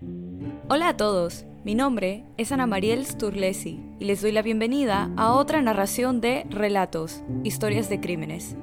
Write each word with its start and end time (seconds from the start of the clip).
Hola 0.00 0.90
a 0.90 0.96
todos, 0.96 1.44
mi 1.64 1.74
nombre 1.74 2.24
es 2.36 2.52
Ana 2.52 2.68
Mariel 2.68 3.04
Sturlesi 3.04 3.80
y 3.98 4.04
les 4.04 4.22
doy 4.22 4.30
la 4.30 4.42
bienvenida 4.42 5.10
a 5.16 5.32
otra 5.32 5.60
narración 5.60 6.20
de 6.20 6.46
Relatos, 6.50 7.24
Historias 7.42 7.88
de 7.88 7.98
Crímenes. 7.98 8.54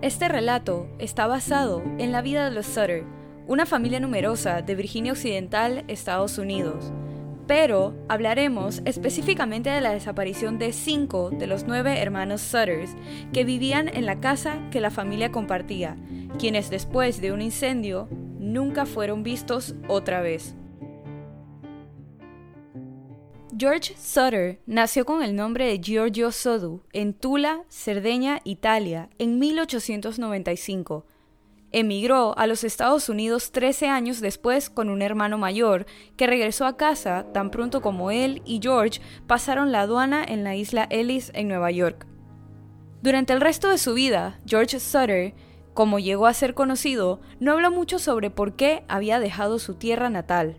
Este 0.00 0.28
relato 0.28 0.88
está 0.98 1.26
basado 1.26 1.82
en 1.98 2.10
la 2.10 2.22
vida 2.22 2.46
de 2.46 2.52
los 2.54 2.64
Sutter, 2.64 3.04
una 3.46 3.66
familia 3.66 4.00
numerosa 4.00 4.62
de 4.62 4.74
Virginia 4.74 5.12
Occidental, 5.12 5.84
Estados 5.88 6.38
Unidos, 6.38 6.90
pero 7.46 7.94
hablaremos 8.08 8.80
específicamente 8.86 9.68
de 9.68 9.82
la 9.82 9.92
desaparición 9.92 10.58
de 10.58 10.72
cinco 10.72 11.28
de 11.28 11.46
los 11.46 11.66
nueve 11.66 12.00
hermanos 12.00 12.40
Sutters 12.40 12.96
que 13.34 13.44
vivían 13.44 13.88
en 13.88 14.06
la 14.06 14.20
casa 14.20 14.56
que 14.70 14.80
la 14.80 14.90
familia 14.90 15.30
compartía, 15.30 15.98
quienes 16.38 16.70
después 16.70 17.20
de 17.20 17.32
un 17.32 17.42
incendio 17.42 18.08
nunca 18.52 18.86
fueron 18.86 19.22
vistos 19.22 19.74
otra 19.88 20.20
vez. 20.20 20.54
George 23.56 23.94
Sutter 23.96 24.60
nació 24.66 25.04
con 25.04 25.22
el 25.22 25.36
nombre 25.36 25.66
de 25.66 25.78
Giorgio 25.78 26.32
Sodu 26.32 26.82
en 26.92 27.14
Tula, 27.14 27.62
Cerdeña, 27.68 28.40
Italia, 28.44 29.10
en 29.18 29.38
1895 29.38 31.06
Emigró 31.76 32.38
a 32.38 32.46
los 32.46 32.62
Estados 32.62 33.08
Unidos 33.08 33.50
13 33.50 33.88
años 33.88 34.20
después 34.20 34.70
con 34.70 34.88
un 34.88 35.02
hermano 35.02 35.38
mayor, 35.38 35.86
que 36.16 36.28
regresó 36.28 36.66
a 36.66 36.76
casa 36.76 37.26
tan 37.32 37.50
pronto 37.50 37.82
como 37.82 38.12
él 38.12 38.42
y 38.44 38.60
George 38.62 39.00
pasaron 39.26 39.72
la 39.72 39.80
aduana 39.80 40.22
en 40.22 40.44
la 40.44 40.54
isla 40.54 40.86
Ellis 40.88 41.32
en 41.34 41.48
Nueva 41.48 41.72
York. 41.72 42.06
Durante 43.02 43.32
el 43.32 43.40
resto 43.40 43.70
de 43.70 43.78
su 43.78 43.92
vida, 43.92 44.38
George 44.46 44.78
Sutter, 44.78 45.34
como 45.74 45.98
llegó 45.98 46.26
a 46.26 46.34
ser 46.34 46.54
conocido, 46.54 47.20
no 47.40 47.52
habló 47.52 47.70
mucho 47.70 47.98
sobre 47.98 48.30
por 48.30 48.56
qué 48.56 48.84
había 48.88 49.20
dejado 49.20 49.58
su 49.58 49.74
tierra 49.74 50.08
natal. 50.08 50.56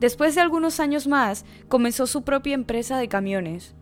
Después 0.00 0.34
de 0.34 0.40
algunos 0.40 0.80
años 0.80 1.06
más, 1.06 1.44
comenzó 1.68 2.06
su 2.06 2.22
propia 2.22 2.54
empresa 2.54 2.98
de 2.98 3.08
camiones 3.08 3.74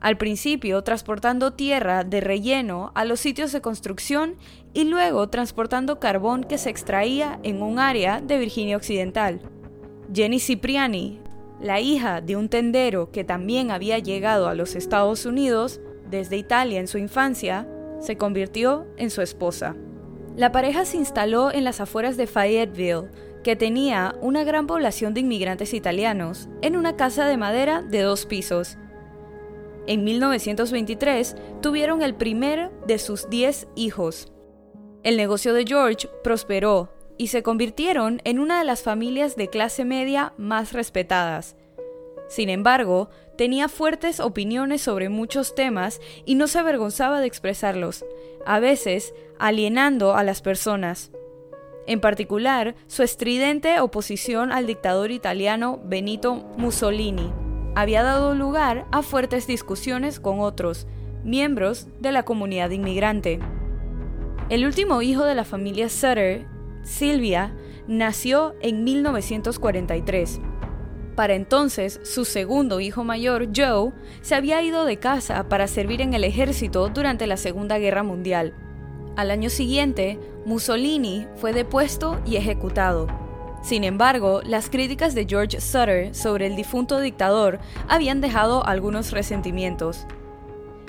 al 0.00 0.16
principio 0.16 0.82
transportando 0.82 1.52
tierra 1.52 2.04
de 2.04 2.20
relleno 2.20 2.90
a 2.94 3.04
los 3.04 3.20
sitios 3.20 3.52
de 3.52 3.60
construcción 3.60 4.36
y 4.72 4.84
luego 4.84 5.28
transportando 5.28 6.00
carbón 6.00 6.44
que 6.44 6.58
se 6.58 6.70
extraía 6.70 7.38
en 7.42 7.62
un 7.62 7.78
área 7.78 8.20
de 8.20 8.38
Virginia 8.38 8.76
Occidental. 8.76 9.40
Jenny 10.12 10.40
Cipriani, 10.40 11.20
la 11.60 11.80
hija 11.80 12.20
de 12.20 12.36
un 12.36 12.48
tendero 12.48 13.10
que 13.12 13.24
también 13.24 13.70
había 13.70 13.98
llegado 13.98 14.48
a 14.48 14.54
los 14.54 14.74
Estados 14.74 15.26
Unidos 15.26 15.80
desde 16.08 16.38
Italia 16.38 16.80
en 16.80 16.88
su 16.88 16.98
infancia, 16.98 17.68
se 18.00 18.16
convirtió 18.16 18.86
en 18.96 19.10
su 19.10 19.20
esposa. 19.20 19.76
La 20.40 20.52
pareja 20.52 20.86
se 20.86 20.96
instaló 20.96 21.52
en 21.52 21.64
las 21.64 21.82
afueras 21.82 22.16
de 22.16 22.26
Fayetteville, 22.26 23.10
que 23.44 23.56
tenía 23.56 24.14
una 24.22 24.42
gran 24.42 24.66
población 24.66 25.12
de 25.12 25.20
inmigrantes 25.20 25.74
italianos, 25.74 26.48
en 26.62 26.78
una 26.78 26.96
casa 26.96 27.26
de 27.26 27.36
madera 27.36 27.82
de 27.82 28.00
dos 28.00 28.24
pisos, 28.24 28.78
en 29.86 30.02
1923 30.02 31.36
tuvieron 31.60 32.00
el 32.00 32.14
primer 32.14 32.70
de 32.86 32.98
sus 32.98 33.28
10 33.28 33.68
hijos. 33.74 34.32
El 35.02 35.18
negocio 35.18 35.52
de 35.52 35.66
George 35.66 36.08
prosperó 36.24 36.90
y 37.18 37.26
se 37.26 37.42
convirtieron 37.42 38.22
en 38.24 38.38
una 38.38 38.60
de 38.60 38.64
las 38.64 38.82
familias 38.82 39.36
de 39.36 39.48
clase 39.48 39.84
media 39.84 40.32
más 40.38 40.72
respetadas. 40.72 41.54
Sin 42.30 42.48
embargo, 42.48 43.10
tenía 43.36 43.68
fuertes 43.68 44.20
opiniones 44.20 44.80
sobre 44.80 45.10
muchos 45.10 45.54
temas 45.54 46.00
y 46.24 46.34
no 46.34 46.46
se 46.46 46.60
avergonzaba 46.60 47.20
de 47.20 47.26
expresarlos, 47.26 48.06
a 48.46 48.58
veces 48.58 49.12
alienando 49.40 50.14
a 50.14 50.22
las 50.22 50.42
personas. 50.42 51.10
En 51.86 52.00
particular, 52.00 52.76
su 52.86 53.02
estridente 53.02 53.80
oposición 53.80 54.52
al 54.52 54.66
dictador 54.66 55.10
italiano 55.10 55.80
Benito 55.82 56.34
Mussolini 56.56 57.32
había 57.74 58.02
dado 58.02 58.34
lugar 58.34 58.86
a 58.92 59.02
fuertes 59.02 59.46
discusiones 59.46 60.20
con 60.20 60.40
otros 60.40 60.86
miembros 61.24 61.88
de 62.00 62.12
la 62.12 62.22
comunidad 62.22 62.70
inmigrante. 62.70 63.40
El 64.50 64.66
último 64.66 65.02
hijo 65.02 65.24
de 65.24 65.34
la 65.34 65.44
familia 65.44 65.88
Sutter, 65.88 66.46
Sylvia, 66.82 67.56
nació 67.86 68.54
en 68.60 68.84
1943. 68.84 70.40
Para 71.16 71.34
entonces, 71.34 72.00
su 72.02 72.24
segundo 72.24 72.80
hijo 72.80 73.04
mayor, 73.04 73.48
Joe, 73.54 73.92
se 74.22 74.34
había 74.34 74.62
ido 74.62 74.84
de 74.84 74.98
casa 74.98 75.48
para 75.48 75.66
servir 75.66 76.00
en 76.00 76.14
el 76.14 76.24
ejército 76.24 76.88
durante 76.88 77.26
la 77.26 77.36
Segunda 77.36 77.78
Guerra 77.78 78.02
Mundial. 78.02 78.54
Al 79.16 79.30
año 79.30 79.50
siguiente, 79.50 80.18
Mussolini 80.44 81.26
fue 81.36 81.52
depuesto 81.52 82.20
y 82.24 82.36
ejecutado. 82.36 83.06
Sin 83.62 83.84
embargo, 83.84 84.40
las 84.44 84.70
críticas 84.70 85.14
de 85.14 85.26
George 85.28 85.60
Sutter 85.60 86.14
sobre 86.14 86.46
el 86.46 86.56
difunto 86.56 86.98
dictador 87.00 87.58
habían 87.88 88.20
dejado 88.20 88.64
algunos 88.64 89.10
resentimientos. 89.12 90.06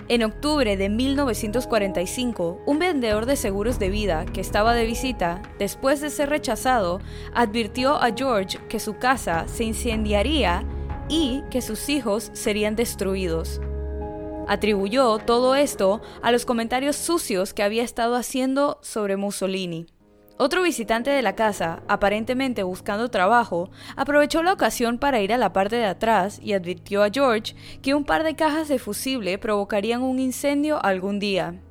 En 0.07 0.23
octubre 0.23 0.77
de 0.77 0.89
1945, 0.89 2.61
un 2.65 2.79
vendedor 2.79 3.25
de 3.25 3.35
seguros 3.35 3.79
de 3.79 3.89
vida 3.89 4.25
que 4.25 4.41
estaba 4.41 4.73
de 4.73 4.85
visita, 4.85 5.41
después 5.57 6.01
de 6.01 6.09
ser 6.09 6.29
rechazado, 6.29 6.99
advirtió 7.33 7.95
a 7.95 8.11
George 8.15 8.59
que 8.67 8.79
su 8.79 8.97
casa 8.97 9.45
se 9.47 9.63
incendiaría 9.63 10.63
y 11.07 11.43
que 11.49 11.61
sus 11.61 11.87
hijos 11.89 12.29
serían 12.33 12.75
destruidos. 12.75 13.61
Atribuyó 14.51 15.17
todo 15.19 15.55
esto 15.55 16.01
a 16.21 16.29
los 16.29 16.45
comentarios 16.45 16.97
sucios 16.97 17.53
que 17.53 17.63
había 17.63 17.83
estado 17.83 18.17
haciendo 18.17 18.79
sobre 18.81 19.15
Mussolini. 19.15 19.85
Otro 20.37 20.61
visitante 20.61 21.09
de 21.09 21.21
la 21.21 21.35
casa, 21.35 21.83
aparentemente 21.87 22.63
buscando 22.63 23.09
trabajo, 23.09 23.69
aprovechó 23.95 24.43
la 24.43 24.51
ocasión 24.51 24.97
para 24.97 25.21
ir 25.21 25.31
a 25.31 25.37
la 25.37 25.53
parte 25.53 25.77
de 25.77 25.85
atrás 25.85 26.37
y 26.43 26.51
advirtió 26.51 27.01
a 27.01 27.09
George 27.09 27.55
que 27.81 27.95
un 27.95 28.03
par 28.03 28.25
de 28.25 28.35
cajas 28.35 28.67
de 28.67 28.77
fusible 28.77 29.37
provocarían 29.37 30.01
un 30.01 30.19
incendio 30.19 30.83
algún 30.83 31.17
día. 31.19 31.61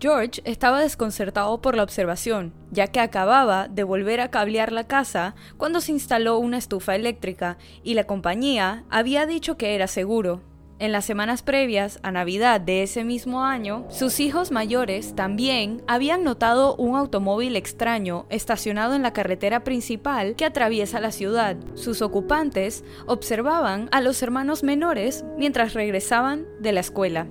George 0.00 0.40
estaba 0.46 0.80
desconcertado 0.80 1.60
por 1.60 1.76
la 1.76 1.82
observación, 1.82 2.54
ya 2.70 2.86
que 2.86 3.00
acababa 3.00 3.68
de 3.68 3.84
volver 3.84 4.22
a 4.22 4.30
cablear 4.30 4.72
la 4.72 4.86
casa 4.86 5.34
cuando 5.58 5.82
se 5.82 5.92
instaló 5.92 6.38
una 6.38 6.56
estufa 6.56 6.94
eléctrica 6.94 7.58
y 7.82 7.92
la 7.92 8.04
compañía 8.04 8.84
había 8.88 9.26
dicho 9.26 9.58
que 9.58 9.74
era 9.74 9.88
seguro. 9.88 10.53
En 10.84 10.92
las 10.92 11.06
semanas 11.06 11.40
previas 11.40 11.98
a 12.02 12.10
Navidad 12.10 12.60
de 12.60 12.82
ese 12.82 13.04
mismo 13.04 13.42
año, 13.42 13.86
sus 13.88 14.20
hijos 14.20 14.50
mayores 14.50 15.16
también 15.16 15.82
habían 15.86 16.24
notado 16.24 16.76
un 16.76 16.94
automóvil 16.94 17.56
extraño 17.56 18.26
estacionado 18.28 18.94
en 18.94 19.00
la 19.00 19.14
carretera 19.14 19.64
principal 19.64 20.36
que 20.36 20.44
atraviesa 20.44 21.00
la 21.00 21.10
ciudad. 21.10 21.56
Sus 21.72 22.02
ocupantes 22.02 22.84
observaban 23.06 23.88
a 23.92 24.02
los 24.02 24.22
hermanos 24.22 24.62
menores 24.62 25.24
mientras 25.38 25.72
regresaban 25.72 26.46
de 26.60 26.72
la 26.72 26.80
escuela. 26.80 27.28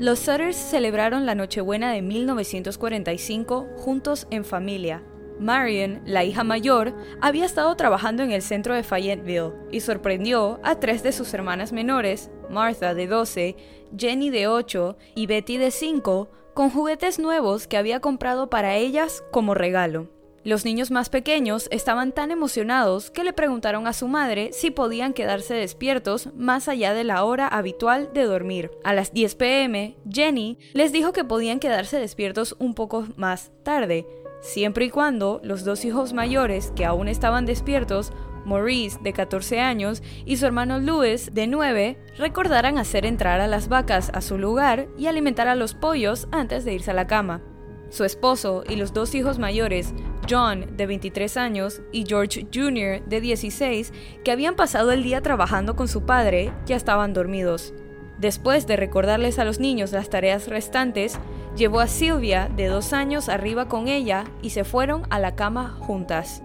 Los 0.00 0.18
Sutters 0.18 0.56
celebraron 0.56 1.26
la 1.26 1.36
Nochebuena 1.36 1.92
de 1.92 2.02
1945 2.02 3.68
juntos 3.76 4.26
en 4.32 4.44
familia, 4.44 5.04
Marion, 5.38 6.02
la 6.04 6.24
hija 6.24 6.44
mayor, 6.44 6.94
había 7.20 7.44
estado 7.44 7.74
trabajando 7.76 8.22
en 8.22 8.32
el 8.32 8.42
centro 8.42 8.74
de 8.74 8.82
Fayetteville 8.82 9.52
y 9.70 9.80
sorprendió 9.80 10.60
a 10.62 10.80
tres 10.80 11.02
de 11.02 11.12
sus 11.12 11.32
hermanas 11.34 11.72
menores, 11.72 12.30
Martha 12.50 12.94
de 12.94 13.06
12, 13.06 13.56
Jenny 13.96 14.30
de 14.30 14.48
8 14.48 14.96
y 15.14 15.26
Betty 15.26 15.58
de 15.58 15.70
5, 15.70 16.28
con 16.54 16.70
juguetes 16.70 17.18
nuevos 17.18 17.66
que 17.66 17.76
había 17.76 18.00
comprado 18.00 18.48
para 18.48 18.76
ellas 18.76 19.22
como 19.30 19.54
regalo. 19.54 20.08
Los 20.46 20.64
niños 20.64 20.92
más 20.92 21.08
pequeños 21.08 21.66
estaban 21.72 22.12
tan 22.12 22.30
emocionados 22.30 23.10
que 23.10 23.24
le 23.24 23.32
preguntaron 23.32 23.88
a 23.88 23.92
su 23.92 24.06
madre 24.06 24.50
si 24.52 24.70
podían 24.70 25.12
quedarse 25.12 25.54
despiertos 25.54 26.28
más 26.36 26.68
allá 26.68 26.94
de 26.94 27.02
la 27.02 27.24
hora 27.24 27.48
habitual 27.48 28.10
de 28.14 28.22
dormir. 28.22 28.70
A 28.84 28.94
las 28.94 29.12
10 29.12 29.34
pm, 29.34 29.96
Jenny 30.08 30.56
les 30.72 30.92
dijo 30.92 31.12
que 31.12 31.24
podían 31.24 31.58
quedarse 31.58 31.98
despiertos 31.98 32.54
un 32.60 32.74
poco 32.74 33.08
más 33.16 33.50
tarde, 33.64 34.06
siempre 34.46 34.86
y 34.86 34.90
cuando 34.90 35.40
los 35.42 35.64
dos 35.64 35.84
hijos 35.84 36.12
mayores 36.12 36.72
que 36.76 36.84
aún 36.84 37.08
estaban 37.08 37.46
despiertos, 37.46 38.12
Maurice, 38.44 38.98
de 39.02 39.12
14 39.12 39.60
años, 39.60 40.02
y 40.24 40.36
su 40.36 40.46
hermano 40.46 40.78
Louis, 40.78 41.34
de 41.34 41.48
9, 41.48 41.98
recordaran 42.16 42.78
hacer 42.78 43.04
entrar 43.04 43.40
a 43.40 43.48
las 43.48 43.68
vacas 43.68 44.10
a 44.14 44.20
su 44.20 44.38
lugar 44.38 44.86
y 44.96 45.08
alimentar 45.08 45.48
a 45.48 45.56
los 45.56 45.74
pollos 45.74 46.28
antes 46.30 46.64
de 46.64 46.74
irse 46.74 46.92
a 46.92 46.94
la 46.94 47.08
cama. 47.08 47.42
Su 47.90 48.04
esposo 48.04 48.62
y 48.68 48.76
los 48.76 48.92
dos 48.92 49.14
hijos 49.16 49.38
mayores, 49.38 49.94
John, 50.30 50.76
de 50.76 50.86
23 50.86 51.36
años, 51.36 51.82
y 51.90 52.04
George 52.06 52.46
Jr., 52.54 53.04
de 53.04 53.20
16, 53.20 53.92
que 54.24 54.30
habían 54.30 54.54
pasado 54.54 54.92
el 54.92 55.02
día 55.02 55.22
trabajando 55.22 55.74
con 55.74 55.88
su 55.88 56.06
padre, 56.06 56.52
ya 56.66 56.76
estaban 56.76 57.12
dormidos. 57.12 57.74
Después 58.18 58.66
de 58.66 58.76
recordarles 58.76 59.38
a 59.38 59.44
los 59.44 59.60
niños 59.60 59.92
las 59.92 60.08
tareas 60.08 60.48
restantes, 60.48 61.18
llevó 61.56 61.80
a 61.80 61.86
Silvia, 61.86 62.48
de 62.54 62.66
dos 62.66 62.92
años, 62.92 63.28
arriba 63.28 63.68
con 63.68 63.88
ella 63.88 64.24
y 64.42 64.50
se 64.50 64.64
fueron 64.64 65.02
a 65.10 65.18
la 65.18 65.34
cama 65.34 65.76
juntas. 65.80 66.42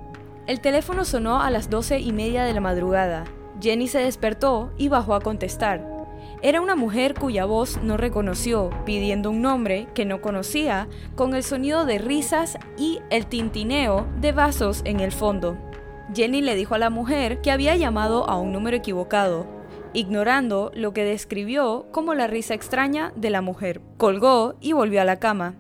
El 0.48 0.60
teléfono 0.60 1.06
sonó 1.06 1.42
a 1.42 1.50
las 1.50 1.70
doce 1.70 2.00
y 2.00 2.12
media 2.12 2.44
de 2.44 2.54
la 2.54 2.62
madrugada. 2.62 3.24
Jenny 3.62 3.88
se 3.88 4.00
despertó 4.00 4.72
y 4.78 4.90
bajó 4.90 5.14
a 5.14 5.22
contestar. 5.22 5.88
Era 6.42 6.60
una 6.60 6.76
mujer 6.76 7.14
cuya 7.14 7.46
voz 7.46 7.80
no 7.84 7.98
reconoció, 7.98 8.72
pidiendo 8.86 9.30
un 9.30 9.42
nombre 9.42 9.88
que 9.94 10.06
no 10.06 10.22
conocía, 10.22 10.88
con 11.16 11.36
el 11.36 11.44
sonido 11.44 11.86
de 11.86 12.00
risas 12.00 12.58
y 12.78 13.00
el 13.12 13.28
tintineo 13.28 14.08
de 14.20 14.32
vasos 14.32 14.82
en 14.84 15.00
el 15.00 15.12
fondo. 15.12 15.58
Jenny 16.14 16.42
le 16.42 16.56
dijo 16.56 16.76
a 16.76 16.80
la 16.80 16.90
mujer 16.90 17.42
que 17.42 17.52
había 17.52 17.76
llamado 17.76 18.28
a 18.28 18.38
un 18.38 18.52
número 18.52 18.76
equivocado, 18.76 19.61
ignorando 19.94 20.72
lo 20.74 20.94
que 20.94 21.04
describió 21.04 21.88
como 21.92 22.14
la 22.14 22.28
risa 22.28 22.54
extraña 22.54 23.14
de 23.16 23.30
la 23.30 23.42
mujer. 23.42 23.82
Colgó 23.98 24.56
y 24.62 24.74
volvió 24.74 25.02
a 25.02 25.06
la 25.06 25.20
cama. 25.20 25.56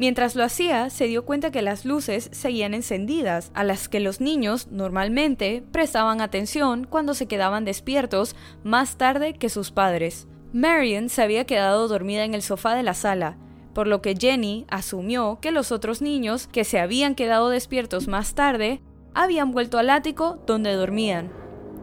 Mientras 0.00 0.34
lo 0.34 0.44
hacía, 0.44 0.88
se 0.88 1.08
dio 1.08 1.26
cuenta 1.26 1.50
que 1.50 1.60
las 1.60 1.84
luces 1.84 2.30
seguían 2.32 2.72
encendidas, 2.72 3.50
a 3.52 3.64
las 3.64 3.86
que 3.88 4.00
los 4.00 4.22
niños 4.22 4.68
normalmente 4.70 5.62
prestaban 5.72 6.22
atención 6.22 6.86
cuando 6.88 7.12
se 7.12 7.26
quedaban 7.26 7.66
despiertos 7.66 8.34
más 8.64 8.96
tarde 8.96 9.34
que 9.34 9.50
sus 9.50 9.72
padres. 9.72 10.26
Marion 10.54 11.10
se 11.10 11.22
había 11.22 11.44
quedado 11.44 11.86
dormida 11.86 12.24
en 12.24 12.32
el 12.32 12.40
sofá 12.40 12.74
de 12.74 12.82
la 12.82 12.94
sala, 12.94 13.36
por 13.74 13.86
lo 13.86 14.00
que 14.00 14.16
Jenny 14.18 14.64
asumió 14.70 15.38
que 15.40 15.52
los 15.52 15.70
otros 15.70 16.00
niños 16.00 16.46
que 16.46 16.64
se 16.64 16.80
habían 16.80 17.14
quedado 17.14 17.50
despiertos 17.50 18.08
más 18.08 18.34
tarde 18.34 18.80
habían 19.14 19.52
vuelto 19.52 19.78
al 19.78 19.90
ático 19.90 20.42
donde 20.46 20.72
dormían. 20.72 21.30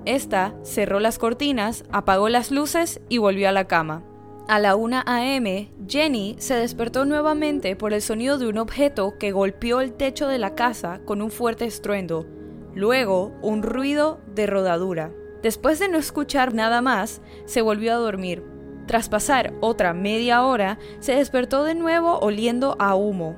Esta 0.07 0.56
cerró 0.63 1.01
las 1.01 1.19
cortinas, 1.19 1.83
apagó 1.92 2.30
las 2.30 2.50
luces 2.50 3.01
y 3.09 3.18
volvió 3.18 3.50
a 3.50 3.51
la 3.51 3.68
cama. 3.68 4.06
A 4.48 4.57
la 4.57 4.77
1 4.77 5.04
a.m., 5.06 5.69
Jenny 5.86 6.38
se 6.39 6.54
despertó 6.54 7.04
nuevamente 7.04 7.75
por 7.75 7.92
el 7.92 8.01
sonido 8.01 8.38
de 8.38 8.48
un 8.48 8.57
objeto 8.57 9.18
que 9.19 9.33
golpeó 9.33 9.81
el 9.81 9.92
techo 9.92 10.30
de 10.30 10.38
la 10.38 10.56
casa 10.56 11.01
con 11.04 11.21
un 11.21 11.30
fuerte 11.30 11.65
estruendo, 11.65 12.25
luego 12.74 13.33
un 13.42 13.63
ruido 13.63 14.21
de 14.33 14.48
rodadura. 14.48 15.12
Después 15.44 15.77
de 15.77 15.89
no 15.89 15.98
escuchar 15.98 16.53
nada 16.53 16.81
más, 16.81 17.21
se 17.44 17.62
volvió 17.62 17.92
a 17.92 17.98
dormir. 17.98 18.45
Tras 18.86 19.10
pasar 19.10 19.56
otra 19.60 19.94
media 19.94 20.45
hora, 20.45 20.80
se 21.01 21.15
despertó 21.15 21.65
de 21.65 21.75
nuevo 21.75 22.18
oliendo 22.19 22.77
a 22.80 22.95
humo. 22.95 23.36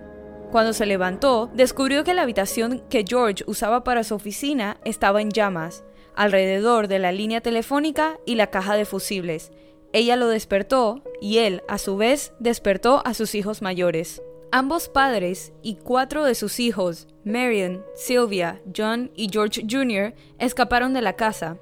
Cuando 0.52 0.74
se 0.74 0.86
levantó, 0.86 1.50
descubrió 1.56 2.04
que 2.04 2.14
la 2.14 2.22
habitación 2.22 2.84
que 2.92 3.06
George 3.08 3.44
usaba 3.48 3.84
para 3.84 4.04
su 4.04 4.14
oficina 4.14 4.78
estaba 4.84 5.22
en 5.22 5.32
llamas, 5.32 5.84
alrededor 6.16 6.88
de 6.88 7.00
la 7.00 7.12
línea 7.12 7.42
telefónica 7.42 8.20
y 8.26 8.36
la 8.36 8.48
caja 8.48 8.76
de 8.76 8.86
fusibles, 8.86 9.52
ella 9.92 10.16
lo 10.16 10.28
despertó 10.28 11.02
y 11.20 11.40
él, 11.40 11.64
a 11.68 11.80
su 11.80 11.98
vez, 11.98 12.34
despertó 12.40 13.02
a 13.06 13.14
sus 13.14 13.34
hijos 13.34 13.62
mayores. 13.62 14.22
Ambos 14.52 14.88
padres 14.88 15.52
y 15.64 15.76
cuatro 15.76 16.26
de 16.26 16.36
sus 16.36 16.60
hijos, 16.60 17.08
Marion, 17.24 17.84
Sylvia, 17.96 18.62
John 18.76 19.12
y 19.16 19.30
George 19.32 19.64
Jr., 19.70 20.14
escaparon 20.38 20.94
de 20.94 21.02
la 21.02 21.14
casa. 21.14 21.58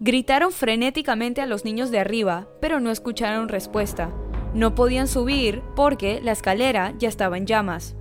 Gritaron 0.00 0.52
frenéticamente 0.52 1.40
a 1.40 1.46
los 1.46 1.64
niños 1.64 1.90
de 1.90 1.98
arriba, 1.98 2.48
pero 2.60 2.80
no 2.80 2.90
escucharon 2.90 3.48
respuesta. 3.48 4.12
No 4.54 4.74
podían 4.74 5.08
subir 5.08 5.62
porque 5.76 6.20
la 6.20 6.32
escalera 6.32 6.94
ya 6.98 7.08
estaba 7.08 7.36
en 7.36 7.46
llamas. 7.46 7.96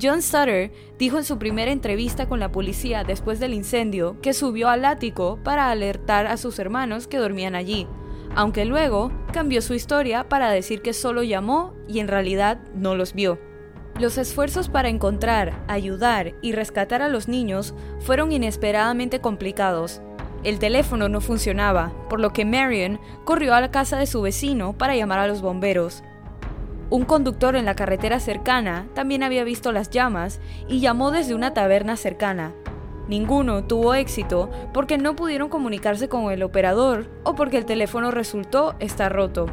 John 0.00 0.22
Sutter 0.22 0.70
dijo 0.98 1.18
en 1.18 1.24
su 1.24 1.38
primera 1.38 1.72
entrevista 1.72 2.28
con 2.28 2.38
la 2.38 2.52
policía 2.52 3.02
después 3.02 3.40
del 3.40 3.52
incendio 3.52 4.16
que 4.22 4.32
subió 4.32 4.68
al 4.68 4.84
ático 4.84 5.40
para 5.42 5.70
alertar 5.70 6.26
a 6.26 6.36
sus 6.36 6.58
hermanos 6.60 7.08
que 7.08 7.18
dormían 7.18 7.56
allí, 7.56 7.88
aunque 8.36 8.64
luego 8.64 9.10
cambió 9.32 9.60
su 9.60 9.74
historia 9.74 10.28
para 10.28 10.50
decir 10.50 10.82
que 10.82 10.92
solo 10.92 11.24
llamó 11.24 11.74
y 11.88 11.98
en 11.98 12.06
realidad 12.06 12.60
no 12.74 12.94
los 12.94 13.12
vio. 13.12 13.40
Los 13.98 14.18
esfuerzos 14.18 14.68
para 14.68 14.88
encontrar, 14.88 15.64
ayudar 15.66 16.34
y 16.40 16.52
rescatar 16.52 17.02
a 17.02 17.08
los 17.08 17.26
niños 17.26 17.74
fueron 17.98 18.30
inesperadamente 18.30 19.20
complicados. 19.20 20.00
El 20.44 20.60
teléfono 20.60 21.08
no 21.08 21.20
funcionaba, 21.20 21.92
por 22.08 22.20
lo 22.20 22.32
que 22.32 22.44
Marion 22.44 23.00
corrió 23.24 23.54
a 23.54 23.60
la 23.60 23.72
casa 23.72 23.98
de 23.98 24.06
su 24.06 24.22
vecino 24.22 24.78
para 24.78 24.94
llamar 24.94 25.18
a 25.18 25.26
los 25.26 25.42
bomberos. 25.42 26.04
Un 26.90 27.04
conductor 27.04 27.56
en 27.56 27.64
la 27.64 27.74
carretera 27.74 28.20
cercana 28.20 28.88
también 28.94 29.22
había 29.22 29.44
visto 29.44 29.72
las 29.72 29.90
llamas 29.90 30.40
y 30.68 30.80
llamó 30.80 31.10
desde 31.10 31.34
una 31.34 31.52
taberna 31.52 31.96
cercana, 31.96 32.54
Ninguno 33.08 33.64
tuvo 33.64 33.94
éxito 33.94 34.50
porque 34.74 34.98
no 34.98 35.16
pudieron 35.16 35.48
comunicarse 35.48 36.08
con 36.08 36.30
el 36.30 36.42
operador 36.42 37.08
o 37.24 37.34
porque 37.34 37.56
el 37.56 37.64
teléfono 37.64 38.10
resultó 38.10 38.74
estar 38.80 39.10
roto. 39.12 39.46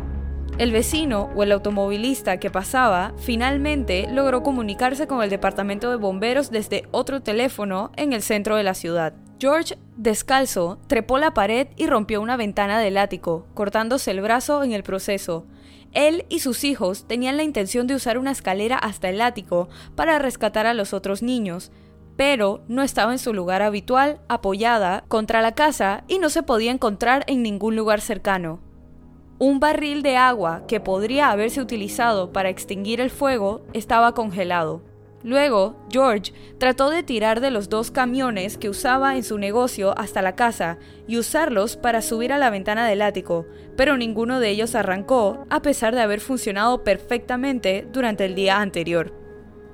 El 0.58 0.72
vecino 0.72 1.30
o 1.36 1.44
el 1.44 1.54
automovilista 1.54 2.38
que 2.38 2.52
pasaba 2.52 3.14
finalmente 3.18 4.08
logró 4.12 4.44
comunicarse 4.44 5.08
con 5.08 5.24
el 5.24 5.30
departamento 5.30 5.90
de 5.90 5.96
bomberos 5.96 6.52
desde 6.52 6.84
otro 6.92 7.22
teléfono 7.22 7.92
en 7.96 8.14
el 8.14 8.22
centro 8.22 8.58
de 8.58 8.64
la 8.64 8.74
ciudad. 8.74 9.14
George, 9.38 9.78
descalzo, 9.98 10.78
trepó 10.88 11.18
la 11.18 11.34
pared 11.34 11.68
y 11.76 11.88
rompió 11.88 12.22
una 12.22 12.38
ventana 12.38 12.80
del 12.80 12.98
ático, 12.98 13.46
cortándose 13.54 14.12
el 14.12 14.22
brazo 14.22 14.64
en 14.64 14.72
el 14.72 14.84
proceso. 14.84 15.46
Él 15.92 16.26
y 16.30 16.40
sus 16.40 16.64
hijos 16.64 17.06
tenían 17.06 17.36
la 17.38 17.44
intención 17.44 17.86
de 17.86 17.96
usar 17.96 18.18
una 18.18 18.32
escalera 18.32 18.78
hasta 18.78 19.10
el 19.10 19.22
ático 19.22 19.68
para 19.96 20.20
rescatar 20.20 20.68
a 20.68 20.74
los 20.74 20.94
otros 20.94 21.22
niños, 21.22 21.72
pero 22.16 22.64
no 22.70 22.82
estaba 22.82 23.12
en 23.12 23.20
su 23.20 23.34
lugar 23.34 23.62
habitual, 23.62 24.22
apoyada 24.30 25.04
contra 25.10 25.42
la 25.42 25.54
casa 25.54 26.06
y 26.08 26.20
no 26.20 26.30
se 26.30 26.44
podía 26.44 26.72
encontrar 26.72 27.26
en 27.28 27.44
ningún 27.44 27.76
lugar 27.76 28.00
cercano. 28.00 28.62
Un 29.38 29.60
barril 29.60 30.02
de 30.02 30.16
agua 30.16 30.64
que 30.66 30.80
podría 30.80 31.30
haberse 31.30 31.60
utilizado 31.60 32.32
para 32.32 32.48
extinguir 32.48 33.02
el 33.02 33.10
fuego 33.10 33.64
estaba 33.74 34.14
congelado. 34.14 34.82
Luego, 35.26 35.76
George 35.92 36.34
trató 36.60 36.92
de 36.92 37.02
tirar 37.02 37.42
de 37.42 37.50
los 37.50 37.68
dos 37.68 37.90
camiones 37.90 38.60
que 38.60 38.70
usaba 38.70 39.16
en 39.16 39.24
su 39.24 39.40
negocio 39.40 39.98
hasta 39.98 40.22
la 40.22 40.36
casa 40.36 40.78
y 41.08 41.18
usarlos 41.18 41.78
para 41.78 42.04
subir 42.04 42.32
a 42.32 42.38
la 42.38 42.52
ventana 42.52 42.88
del 42.88 43.02
ático, 43.02 43.48
pero 43.76 43.98
ninguno 43.98 44.40
de 44.40 44.52
ellos 44.52 44.76
arrancó 44.76 45.44
a 45.50 45.64
pesar 45.64 45.96
de 45.96 46.02
haber 46.02 46.20
funcionado 46.20 46.84
perfectamente 46.84 47.88
durante 47.92 48.24
el 48.26 48.36
día 48.36 48.62
anterior. 48.62 49.16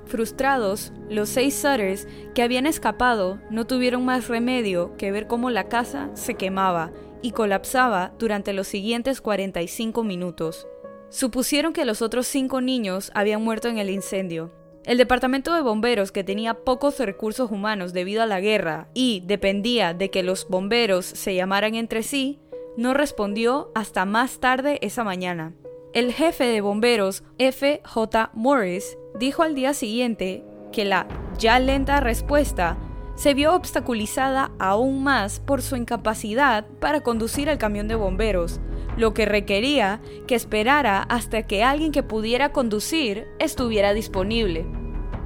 Frustrados, 0.05 0.93
los 1.09 1.27
seis 1.27 1.53
Sutters 1.53 2.07
que 2.33 2.43
habían 2.43 2.65
escapado 2.65 3.41
no 3.49 3.67
tuvieron 3.67 4.05
más 4.05 4.29
remedio 4.29 4.95
que 4.95 5.11
ver 5.11 5.27
cómo 5.27 5.49
la 5.49 5.65
casa 5.65 6.09
se 6.13 6.35
quemaba 6.35 6.93
y 7.21 7.31
colapsaba 7.31 8.13
durante 8.17 8.53
los 8.53 8.67
siguientes 8.69 9.19
45 9.19 10.01
minutos. 10.05 10.65
Supusieron 11.09 11.73
que 11.73 11.83
los 11.83 12.01
otros 12.01 12.25
cinco 12.25 12.61
niños 12.61 13.11
habían 13.13 13.43
muerto 13.43 13.67
en 13.67 13.79
el 13.79 13.89
incendio. 13.89 14.60
El 14.83 14.97
departamento 14.97 15.53
de 15.53 15.61
bomberos, 15.61 16.11
que 16.11 16.23
tenía 16.23 16.55
pocos 16.55 16.97
recursos 16.99 17.51
humanos 17.51 17.93
debido 17.93 18.23
a 18.23 18.25
la 18.25 18.39
guerra 18.39 18.87
y 18.95 19.21
dependía 19.25 19.93
de 19.93 20.09
que 20.09 20.23
los 20.23 20.47
bomberos 20.47 21.05
se 21.05 21.35
llamaran 21.35 21.75
entre 21.75 22.01
sí, 22.01 22.39
no 22.77 22.95
respondió 22.95 23.71
hasta 23.75 24.05
más 24.05 24.39
tarde 24.39 24.79
esa 24.81 25.03
mañana. 25.03 25.53
El 25.93 26.13
jefe 26.13 26.45
de 26.45 26.61
bomberos, 26.61 27.23
F. 27.37 27.81
J. 27.85 28.31
Morris, 28.33 28.97
dijo 29.19 29.43
al 29.43 29.53
día 29.53 29.73
siguiente 29.73 30.43
que 30.71 30.85
la 30.85 31.05
ya 31.37 31.59
lenta 31.59 31.99
respuesta 31.99 32.77
se 33.15 33.35
vio 33.35 33.53
obstaculizada 33.53 34.51
aún 34.57 35.03
más 35.03 35.41
por 35.41 35.61
su 35.61 35.75
incapacidad 35.75 36.65
para 36.79 37.01
conducir 37.01 37.49
el 37.49 37.59
camión 37.59 37.87
de 37.87 37.95
bomberos, 37.95 38.59
lo 39.01 39.13
que 39.13 39.25
requería 39.25 39.99
que 40.27 40.35
esperara 40.35 41.01
hasta 41.01 41.41
que 41.41 41.63
alguien 41.63 41.91
que 41.91 42.03
pudiera 42.03 42.53
conducir 42.53 43.27
estuviera 43.39 43.93
disponible. 43.93 44.65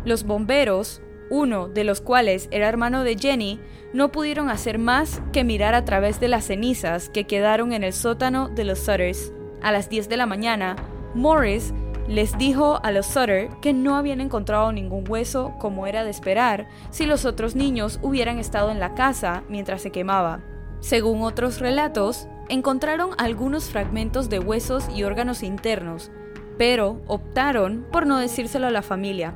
Los 0.06 0.24
bomberos, 0.24 1.02
uno 1.30 1.68
de 1.68 1.84
los 1.84 2.00
cuales 2.00 2.48
era 2.52 2.70
hermano 2.70 3.04
de 3.04 3.18
Jenny, 3.18 3.60
no 3.92 4.12
pudieron 4.12 4.50
hacer 4.50 4.80
más 4.80 5.22
que 5.34 5.44
mirar 5.44 5.76
a 5.76 5.84
través 5.84 6.22
de 6.22 6.30
las 6.30 6.46
cenizas 6.46 7.10
que 7.10 7.26
quedaron 7.26 7.74
en 7.74 7.84
el 7.84 7.92
sótano 7.92 8.48
de 8.48 8.64
los 8.64 8.80
Sutters. 8.80 9.34
A 9.62 9.74
las 9.74 9.90
10 9.90 10.08
de 10.08 10.18
la 10.18 10.26
mañana, 10.26 10.78
Morris 11.14 11.74
les 12.08 12.38
dijo 12.38 12.80
a 12.82 12.92
los 12.92 13.08
Sutter 13.08 13.50
que 13.62 13.74
no 13.74 13.98
habían 13.98 14.22
encontrado 14.22 14.72
ningún 14.72 15.04
hueso 15.10 15.54
como 15.60 15.86
era 15.86 16.06
de 16.06 16.12
esperar 16.12 16.70
si 16.92 17.06
los 17.06 17.26
otros 17.26 17.56
niños 17.56 18.00
hubieran 18.02 18.40
estado 18.40 18.72
en 18.72 18.80
la 18.80 18.94
casa 18.94 19.44
mientras 19.50 19.82
se 19.82 19.92
quemaba. 19.92 20.42
Según 20.80 21.24
otros 21.24 21.60
relatos, 21.60 22.28
encontraron 22.50 23.12
algunos 23.18 23.66
fragmentos 23.66 24.30
de 24.30 24.40
huesos 24.40 24.88
y 24.96 25.04
órganos 25.04 25.44
internos, 25.44 26.12
pero 26.58 27.02
optaron 27.08 27.86
por 27.92 28.06
no 28.06 28.18
decírselo 28.18 28.68
a 28.68 28.72
la 28.72 28.82
familia. 28.82 29.36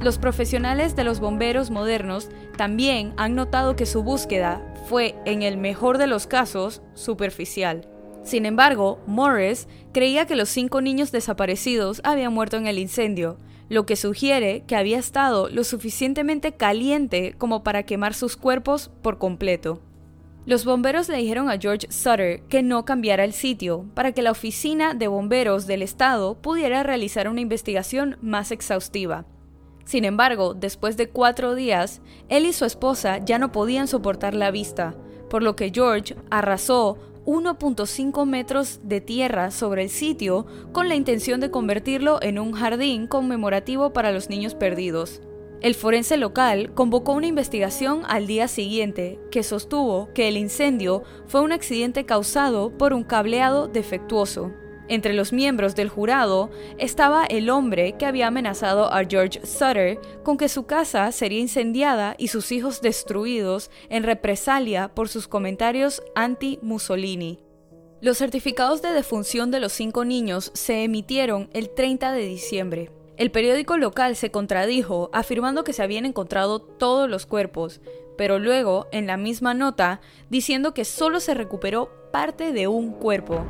Los 0.00 0.18
profesionales 0.18 0.96
de 0.96 1.04
los 1.04 1.20
bomberos 1.20 1.70
modernos 1.70 2.30
también 2.56 3.12
han 3.18 3.34
notado 3.34 3.76
que 3.76 3.84
su 3.84 4.02
búsqueda 4.02 4.62
fue, 4.88 5.14
en 5.26 5.42
el 5.42 5.58
mejor 5.58 5.98
de 5.98 6.06
los 6.06 6.26
casos, 6.26 6.82
superficial. 6.94 7.86
Sin 8.24 8.46
embargo, 8.46 8.98
Morris 9.06 9.68
creía 9.92 10.26
que 10.26 10.36
los 10.36 10.48
cinco 10.48 10.80
niños 10.80 11.12
desaparecidos 11.12 12.00
habían 12.04 12.32
muerto 12.32 12.56
en 12.56 12.66
el 12.66 12.78
incendio, 12.78 13.36
lo 13.68 13.86
que 13.86 13.96
sugiere 13.96 14.64
que 14.66 14.76
había 14.76 14.98
estado 14.98 15.48
lo 15.48 15.64
suficientemente 15.64 16.52
caliente 16.52 17.34
como 17.38 17.62
para 17.62 17.84
quemar 17.84 18.14
sus 18.14 18.36
cuerpos 18.36 18.90
por 19.02 19.18
completo. 19.18 19.80
Los 20.50 20.64
bomberos 20.64 21.08
le 21.08 21.18
dijeron 21.18 21.48
a 21.48 21.60
George 21.60 21.86
Sutter 21.90 22.42
que 22.48 22.64
no 22.64 22.84
cambiara 22.84 23.22
el 23.22 23.32
sitio 23.32 23.86
para 23.94 24.10
que 24.10 24.20
la 24.20 24.32
oficina 24.32 24.94
de 24.94 25.06
bomberos 25.06 25.68
del 25.68 25.80
estado 25.80 26.42
pudiera 26.42 26.82
realizar 26.82 27.28
una 27.28 27.40
investigación 27.40 28.18
más 28.20 28.50
exhaustiva. 28.50 29.26
Sin 29.84 30.04
embargo, 30.04 30.54
después 30.54 30.96
de 30.96 31.08
cuatro 31.08 31.54
días, 31.54 32.02
él 32.28 32.46
y 32.46 32.52
su 32.52 32.64
esposa 32.64 33.18
ya 33.18 33.38
no 33.38 33.52
podían 33.52 33.86
soportar 33.86 34.34
la 34.34 34.50
vista, 34.50 34.96
por 35.28 35.44
lo 35.44 35.54
que 35.54 35.70
George 35.72 36.16
arrasó 36.30 36.98
1.5 37.26 38.26
metros 38.26 38.80
de 38.82 39.00
tierra 39.00 39.52
sobre 39.52 39.84
el 39.84 39.88
sitio 39.88 40.46
con 40.72 40.88
la 40.88 40.96
intención 40.96 41.38
de 41.38 41.52
convertirlo 41.52 42.20
en 42.22 42.40
un 42.40 42.54
jardín 42.54 43.06
conmemorativo 43.06 43.92
para 43.92 44.10
los 44.10 44.28
niños 44.28 44.56
perdidos. 44.56 45.22
El 45.60 45.74
forense 45.74 46.16
local 46.16 46.72
convocó 46.72 47.12
una 47.12 47.26
investigación 47.26 48.02
al 48.08 48.26
día 48.26 48.48
siguiente 48.48 49.18
que 49.30 49.42
sostuvo 49.42 50.08
que 50.14 50.26
el 50.26 50.38
incendio 50.38 51.02
fue 51.26 51.42
un 51.42 51.52
accidente 51.52 52.06
causado 52.06 52.70
por 52.78 52.94
un 52.94 53.04
cableado 53.04 53.68
defectuoso. 53.68 54.52
Entre 54.88 55.12
los 55.12 55.34
miembros 55.34 55.74
del 55.74 55.90
jurado 55.90 56.50
estaba 56.78 57.26
el 57.26 57.50
hombre 57.50 57.92
que 57.98 58.06
había 58.06 58.28
amenazado 58.28 58.90
a 58.90 59.04
George 59.04 59.46
Sutter 59.46 60.00
con 60.24 60.38
que 60.38 60.48
su 60.48 60.64
casa 60.64 61.12
sería 61.12 61.40
incendiada 61.40 62.14
y 62.16 62.28
sus 62.28 62.52
hijos 62.52 62.80
destruidos 62.80 63.70
en 63.90 64.02
represalia 64.02 64.88
por 64.94 65.10
sus 65.10 65.28
comentarios 65.28 66.02
anti-Mussolini. 66.14 67.38
Los 68.00 68.16
certificados 68.16 68.80
de 68.80 68.92
defunción 68.92 69.50
de 69.50 69.60
los 69.60 69.74
cinco 69.74 70.06
niños 70.06 70.52
se 70.54 70.84
emitieron 70.84 71.50
el 71.52 71.68
30 71.68 72.12
de 72.12 72.24
diciembre. 72.24 72.99
El 73.20 73.30
periódico 73.30 73.76
local 73.76 74.16
se 74.16 74.30
contradijo 74.30 75.10
afirmando 75.12 75.62
que 75.62 75.74
se 75.74 75.82
habían 75.82 76.06
encontrado 76.06 76.58
todos 76.58 77.06
los 77.06 77.26
cuerpos, 77.26 77.82
pero 78.16 78.38
luego, 78.38 78.86
en 78.92 79.06
la 79.06 79.18
misma 79.18 79.52
nota, 79.52 80.00
diciendo 80.30 80.72
que 80.72 80.86
solo 80.86 81.20
se 81.20 81.34
recuperó 81.34 81.90
parte 82.12 82.54
de 82.54 82.66
un 82.66 82.92
cuerpo, 82.92 83.44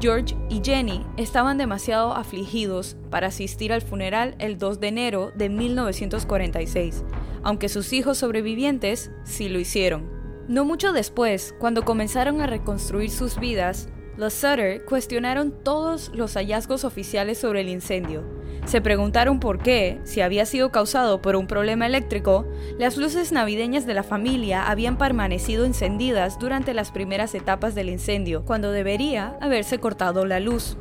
George 0.00 0.34
y 0.48 0.60
Jenny 0.60 1.06
estaban 1.16 1.56
demasiado 1.56 2.14
afligidos 2.14 2.96
para 3.10 3.28
asistir 3.28 3.72
al 3.72 3.82
funeral 3.82 4.34
el 4.40 4.58
2 4.58 4.80
de 4.80 4.88
enero 4.88 5.30
de 5.36 5.48
1946, 5.50 7.04
aunque 7.44 7.68
sus 7.68 7.92
hijos 7.92 8.18
sobrevivientes 8.18 9.12
sí 9.22 9.48
lo 9.48 9.60
hicieron. 9.60 10.10
No 10.48 10.64
mucho 10.64 10.92
después, 10.92 11.54
cuando 11.60 11.84
comenzaron 11.84 12.40
a 12.40 12.48
reconstruir 12.48 13.10
sus 13.10 13.38
vidas, 13.38 13.88
los 14.16 14.34
Sutter 14.34 14.84
cuestionaron 14.84 15.52
todos 15.62 16.10
los 16.12 16.34
hallazgos 16.34 16.82
oficiales 16.84 17.38
sobre 17.38 17.60
el 17.60 17.68
incendio, 17.68 18.24
se 18.64 18.80
preguntaron 18.80 19.40
por 19.40 19.58
qué, 19.58 20.00
si 20.04 20.20
había 20.20 20.46
sido 20.46 20.70
causado 20.70 21.20
por 21.20 21.36
un 21.36 21.46
problema 21.46 21.86
eléctrico, 21.86 22.46
las 22.78 22.96
luces 22.96 23.32
navideñas 23.32 23.86
de 23.86 23.94
la 23.94 24.02
familia 24.02 24.70
habían 24.70 24.96
permanecido 24.96 25.64
encendidas 25.64 26.38
durante 26.38 26.72
las 26.72 26.90
primeras 26.90 27.34
etapas 27.34 27.74
del 27.74 27.88
incendio, 27.88 28.44
cuando 28.44 28.70
debería 28.70 29.36
haberse 29.40 29.78
cortado 29.78 30.24
la 30.24 30.40
luz. 30.40 30.76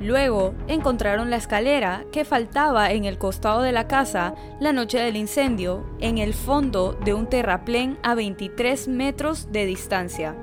Luego 0.00 0.54
encontraron 0.68 1.30
la 1.30 1.36
escalera 1.36 2.04
que 2.12 2.24
faltaba 2.24 2.92
en 2.92 3.04
el 3.04 3.18
costado 3.18 3.62
de 3.62 3.72
la 3.72 3.88
casa 3.88 4.34
la 4.60 4.72
noche 4.72 4.98
del 4.98 5.16
incendio, 5.16 5.86
en 6.00 6.18
el 6.18 6.34
fondo 6.34 6.92
de 7.04 7.14
un 7.14 7.26
terraplén 7.28 7.98
a 8.02 8.14
23 8.14 8.88
metros 8.88 9.50
de 9.50 9.66
distancia. 9.66 10.36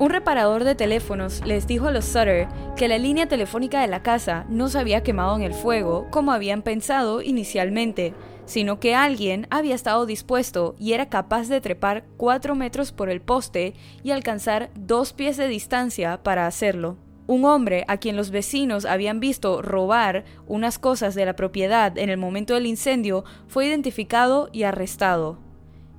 Un 0.00 0.10
reparador 0.10 0.62
de 0.62 0.76
teléfonos 0.76 1.44
les 1.44 1.66
dijo 1.66 1.88
a 1.88 1.90
los 1.90 2.04
Sutter 2.04 2.46
que 2.76 2.86
la 2.86 2.98
línea 2.98 3.26
telefónica 3.26 3.80
de 3.80 3.88
la 3.88 4.04
casa 4.04 4.46
no 4.48 4.68
se 4.68 4.78
había 4.78 5.02
quemado 5.02 5.34
en 5.34 5.42
el 5.42 5.54
fuego 5.54 6.06
como 6.10 6.30
habían 6.30 6.62
pensado 6.62 7.20
inicialmente, 7.20 8.14
sino 8.46 8.78
que 8.78 8.94
alguien 8.94 9.48
había 9.50 9.74
estado 9.74 10.06
dispuesto 10.06 10.76
y 10.78 10.92
era 10.92 11.08
capaz 11.08 11.48
de 11.48 11.60
trepar 11.60 12.04
4 12.16 12.54
metros 12.54 12.92
por 12.92 13.10
el 13.10 13.20
poste 13.20 13.74
y 14.04 14.12
alcanzar 14.12 14.70
dos 14.76 15.12
pies 15.12 15.36
de 15.36 15.48
distancia 15.48 16.22
para 16.22 16.46
hacerlo. 16.46 16.96
Un 17.26 17.44
hombre 17.44 17.84
a 17.88 17.96
quien 17.96 18.14
los 18.14 18.30
vecinos 18.30 18.84
habían 18.84 19.18
visto 19.18 19.62
robar 19.62 20.24
unas 20.46 20.78
cosas 20.78 21.16
de 21.16 21.26
la 21.26 21.34
propiedad 21.34 21.98
en 21.98 22.08
el 22.08 22.18
momento 22.18 22.54
del 22.54 22.66
incendio 22.66 23.24
fue 23.48 23.66
identificado 23.66 24.48
y 24.52 24.62
arrestado. 24.62 25.47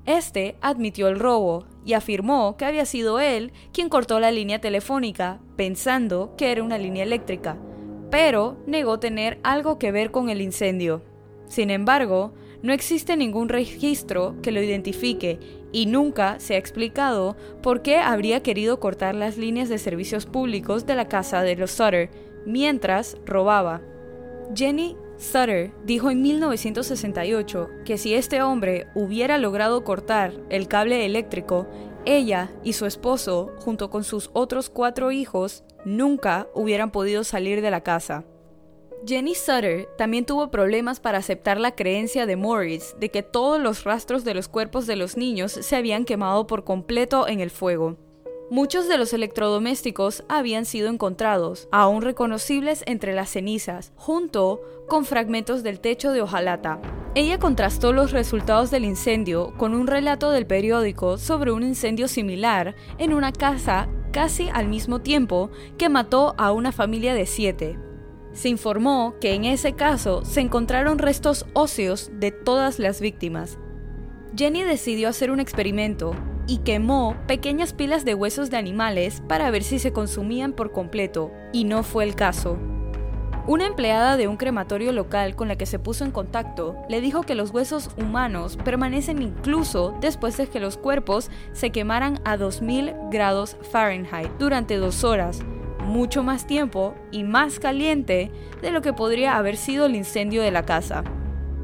Este 0.09 0.55
admitió 0.61 1.07
el 1.07 1.19
robo 1.19 1.65
y 1.85 1.93
afirmó 1.93 2.57
que 2.57 2.65
había 2.65 2.87
sido 2.87 3.19
él 3.19 3.51
quien 3.71 3.89
cortó 3.89 4.19
la 4.19 4.31
línea 4.31 4.59
telefónica, 4.59 5.39
pensando 5.55 6.33
que 6.35 6.51
era 6.51 6.63
una 6.63 6.79
línea 6.79 7.03
eléctrica, 7.03 7.57
pero 8.09 8.57
negó 8.65 8.97
tener 8.99 9.39
algo 9.43 9.77
que 9.77 9.91
ver 9.91 10.09
con 10.09 10.31
el 10.31 10.41
incendio. 10.41 11.03
Sin 11.47 11.69
embargo, 11.69 12.33
no 12.63 12.73
existe 12.73 13.15
ningún 13.17 13.49
registro 13.49 14.35
que 14.41 14.51
lo 14.51 14.63
identifique 14.63 15.37
y 15.71 15.85
nunca 15.85 16.39
se 16.39 16.55
ha 16.55 16.57
explicado 16.57 17.37
por 17.61 17.83
qué 17.83 17.97
habría 17.97 18.41
querido 18.41 18.79
cortar 18.79 19.13
las 19.13 19.37
líneas 19.37 19.69
de 19.69 19.77
servicios 19.77 20.25
públicos 20.25 20.87
de 20.87 20.95
la 20.95 21.07
casa 21.07 21.43
de 21.43 21.55
los 21.55 21.69
Sutter 21.69 22.09
mientras 22.47 23.15
robaba. 23.27 23.83
Jenny 24.55 24.97
Sutter 25.19 25.73
dijo 25.83 26.09
en 26.09 26.21
1968 26.21 27.69
que 27.83 27.97
si 27.97 28.15
este 28.15 28.41
hombre 28.41 28.87
hubiera 28.95 29.37
logrado 29.37 29.83
cortar 29.83 30.33
el 30.49 30.69
cable 30.69 31.05
eléctrico, 31.05 31.67
ella 32.05 32.51
y 32.63 32.73
su 32.73 32.85
esposo, 32.85 33.51
junto 33.59 33.89
con 33.89 34.05
sus 34.05 34.29
otros 34.31 34.69
cuatro 34.69 35.11
hijos, 35.11 35.65
nunca 35.83 36.47
hubieran 36.55 36.91
podido 36.91 37.25
salir 37.25 37.61
de 37.61 37.69
la 37.69 37.83
casa. 37.83 38.23
Jenny 39.05 39.35
Sutter 39.35 39.89
también 39.97 40.25
tuvo 40.25 40.51
problemas 40.51 41.01
para 41.01 41.17
aceptar 41.17 41.59
la 41.59 41.75
creencia 41.75 42.25
de 42.25 42.37
Morris 42.37 42.95
de 42.97 43.11
que 43.11 43.21
todos 43.21 43.59
los 43.59 43.83
rastros 43.83 44.23
de 44.23 44.33
los 44.33 44.47
cuerpos 44.47 44.87
de 44.87 44.95
los 44.95 45.17
niños 45.17 45.51
se 45.51 45.75
habían 45.75 46.05
quemado 46.05 46.47
por 46.47 46.63
completo 46.63 47.27
en 47.27 47.41
el 47.41 47.49
fuego. 47.49 47.97
Muchos 48.51 48.87
de 48.87 48.97
los 48.97 49.13
electrodomésticos 49.13 50.23
habían 50.27 50.65
sido 50.65 50.89
encontrados, 50.89 51.67
aún 51.71 52.01
reconocibles 52.01 52.83
entre 52.87 53.13
las 53.13 53.29
cenizas, 53.29 53.93
junto 53.95 54.61
con 54.87 55.05
fragmentos 55.05 55.61
del 55.61 55.79
techo 55.79 56.11
de 56.11 56.23
hojalata. 56.23 56.81
Ella 57.13 57.37
contrastó 57.37 57.93
los 57.93 58.11
resultados 58.11 58.71
del 58.71 58.85
incendio 58.85 59.53
con 59.57 59.75
un 59.75 59.85
relato 59.85 60.31
del 60.31 60.47
periódico 60.47 61.19
sobre 61.19 61.51
un 61.51 61.61
incendio 61.61 62.07
similar 62.07 62.75
en 62.97 63.13
una 63.13 63.31
casa 63.31 63.87
casi 64.11 64.49
al 64.51 64.67
mismo 64.67 64.99
tiempo 64.99 65.51
que 65.77 65.89
mató 65.89 66.33
a 66.39 66.51
una 66.51 66.71
familia 66.71 67.13
de 67.13 67.27
siete. 67.27 67.77
Se 68.33 68.49
informó 68.49 69.13
que 69.21 69.35
en 69.35 69.45
ese 69.45 69.73
caso 69.73 70.25
se 70.25 70.41
encontraron 70.41 70.97
restos 70.97 71.45
óseos 71.53 72.09
de 72.13 72.31
todas 72.31 72.79
las 72.79 72.99
víctimas. 72.99 73.59
Jenny 74.35 74.63
decidió 74.63 75.09
hacer 75.09 75.29
un 75.29 75.39
experimento 75.39 76.15
y 76.49 76.57
quemó 76.57 77.15
pequeñas 77.27 77.73
pilas 77.73 78.05
de 78.05 78.15
huesos 78.15 78.49
de 78.49 78.57
animales 78.57 79.21
para 79.27 79.51
ver 79.51 79.61
si 79.61 79.77
se 79.77 79.93
consumían 79.93 80.53
por 80.53 80.71
completo, 80.71 81.31
y 81.53 81.63
no 81.63 81.83
fue 81.83 82.03
el 82.03 82.15
caso. 82.15 82.57
Una 83.45 83.67
empleada 83.67 84.17
de 84.17 84.27
un 84.27 84.35
crematorio 84.35 84.91
local 84.91 85.35
con 85.35 85.47
la 85.47 85.57
que 85.57 85.67
se 85.67 85.77
puso 85.77 86.05
en 86.05 86.11
contacto 86.11 86.75
le 86.89 87.01
dijo 87.01 87.21
que 87.21 87.35
los 87.35 87.51
huesos 87.51 87.91
humanos 87.97 88.57
permanecen 88.65 89.21
incluso 89.21 89.95
después 90.01 90.37
de 90.37 90.47
que 90.47 90.59
los 90.59 90.77
cuerpos 90.77 91.29
se 91.53 91.69
quemaran 91.69 92.19
a 92.25 92.35
2000 92.35 92.93
grados 93.11 93.55
Fahrenheit 93.71 94.31
durante 94.39 94.77
dos 94.77 95.03
horas, 95.03 95.41
mucho 95.83 96.23
más 96.23 96.47
tiempo 96.47 96.95
y 97.11 97.23
más 97.23 97.59
caliente 97.59 98.31
de 98.61 98.71
lo 98.71 98.81
que 98.81 98.93
podría 98.93 99.37
haber 99.37 99.55
sido 99.55 99.85
el 99.85 99.95
incendio 99.95 100.41
de 100.41 100.51
la 100.51 100.65
casa. 100.65 101.03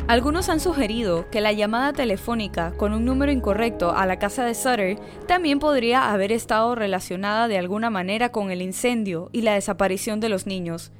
Algunos 0.07 0.49
han 0.49 0.59
sugerido 0.59 1.27
que 1.31 1.41
la 1.41 1.51
llamada 1.51 1.91
telefónica 1.91 2.73
con 2.77 2.93
un 2.93 3.05
número 3.05 3.31
incorrecto 3.31 3.91
a 3.91 4.05
la 4.05 4.19
casa 4.19 4.45
de 4.45 4.53
Sutter 4.53 4.99
también 5.27 5.57
podría 5.57 6.11
haber 6.11 6.31
estado 6.31 6.75
relacionada 6.75 7.47
de 7.47 7.57
alguna 7.57 7.89
manera 7.89 8.31
con 8.31 8.51
el 8.51 8.61
incendio 8.61 9.31
y 9.31 9.41
la 9.41 9.55
desaparición 9.55 10.19
de 10.19 10.29
los 10.29 10.45
niños. 10.45 10.91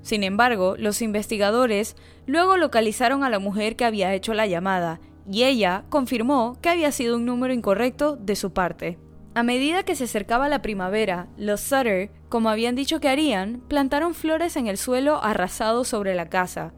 Sin 0.00 0.24
embargo, 0.24 0.76
los 0.78 1.02
investigadores 1.02 1.94
luego 2.24 2.56
localizaron 2.56 3.22
a 3.22 3.28
la 3.28 3.38
mujer 3.38 3.76
que 3.76 3.84
había 3.84 4.14
hecho 4.14 4.32
la 4.32 4.46
llamada 4.46 4.98
y 5.30 5.44
ella 5.44 5.84
confirmó 5.90 6.56
que 6.62 6.70
había 6.70 6.90
sido 6.90 7.16
un 7.16 7.26
número 7.26 7.52
incorrecto 7.52 8.16
de 8.16 8.34
su 8.34 8.54
parte. 8.54 8.98
A 9.34 9.42
medida 9.42 9.82
que 9.82 9.94
se 9.94 10.04
acercaba 10.04 10.48
la 10.48 10.62
primavera, 10.62 11.28
los 11.36 11.60
Sutter, 11.60 12.10
como 12.30 12.48
habían 12.48 12.76
dicho 12.76 12.98
que 12.98 13.10
harían, 13.10 13.60
plantaron 13.68 14.14
flores 14.14 14.56
en 14.56 14.68
el 14.68 14.78
suelo 14.78 15.22
arrasado 15.22 15.84
sobre 15.84 16.14
la 16.14 16.30
casa, 16.30 16.72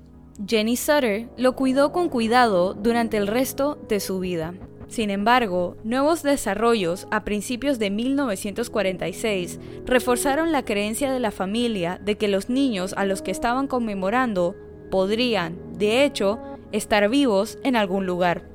Jenny 0.46 0.76
Sutter 0.76 1.28
lo 1.36 1.54
cuidó 1.54 1.92
con 1.92 2.08
cuidado 2.08 2.74
durante 2.74 3.16
el 3.18 3.26
resto 3.26 3.78
de 3.88 4.00
su 4.00 4.20
vida. 4.20 4.54
Sin 4.88 5.10
embargo, 5.10 5.76
nuevos 5.84 6.22
desarrollos 6.22 7.06
a 7.10 7.24
principios 7.24 7.78
de 7.78 7.90
1946 7.90 9.60
reforzaron 9.86 10.50
la 10.50 10.64
creencia 10.64 11.12
de 11.12 11.20
la 11.20 11.30
familia 11.30 12.00
de 12.02 12.16
que 12.16 12.26
los 12.26 12.48
niños 12.48 12.94
a 12.96 13.04
los 13.04 13.22
que 13.22 13.30
estaban 13.30 13.68
conmemorando 13.68 14.56
podrían, 14.90 15.58
de 15.78 16.04
hecho, 16.04 16.40
estar 16.72 17.08
vivos 17.08 17.58
en 17.62 17.76
algún 17.76 18.06
lugar. 18.06 18.48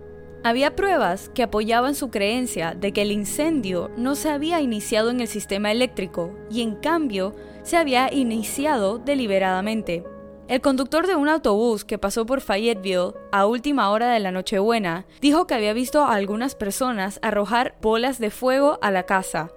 Había 0.43 0.75
pruebas 0.75 1.29
que 1.29 1.43
apoyaban 1.43 1.95
su 1.95 2.09
creencia 2.09 2.75
de 2.75 2.91
que 2.91 3.03
el 3.03 3.11
incendio 3.11 3.89
no 3.95 4.15
se 4.15 4.29
había 4.29 4.59
iniciado 4.59 5.09
en 5.09 5.21
el 5.21 5.27
sistema 5.27 5.71
eléctrico 5.71 6.35
y 6.51 6.61
en 6.61 6.75
cambio 6.75 7.33
se 7.63 7.77
había 7.77 8.13
iniciado 8.13 8.99
deliberadamente. 8.99 10.03
El 10.47 10.61
conductor 10.61 11.07
de 11.07 11.15
un 11.15 11.27
autobús 11.27 11.83
que 11.85 11.97
pasó 11.97 12.27
por 12.27 12.39
Fayetteville 12.39 13.13
a 13.31 13.47
última 13.47 13.89
hora 13.89 14.11
de 14.11 14.19
la 14.19 14.31
Nochebuena 14.31 15.07
dijo 15.19 15.47
que 15.47 15.55
había 15.55 15.73
visto 15.73 16.03
a 16.03 16.13
algunas 16.13 16.53
personas 16.53 17.19
arrojar 17.23 17.75
bolas 17.81 18.19
de 18.19 18.29
fuego 18.29 18.77
a 18.83 18.91
la 18.91 19.07
casa. 19.07 19.49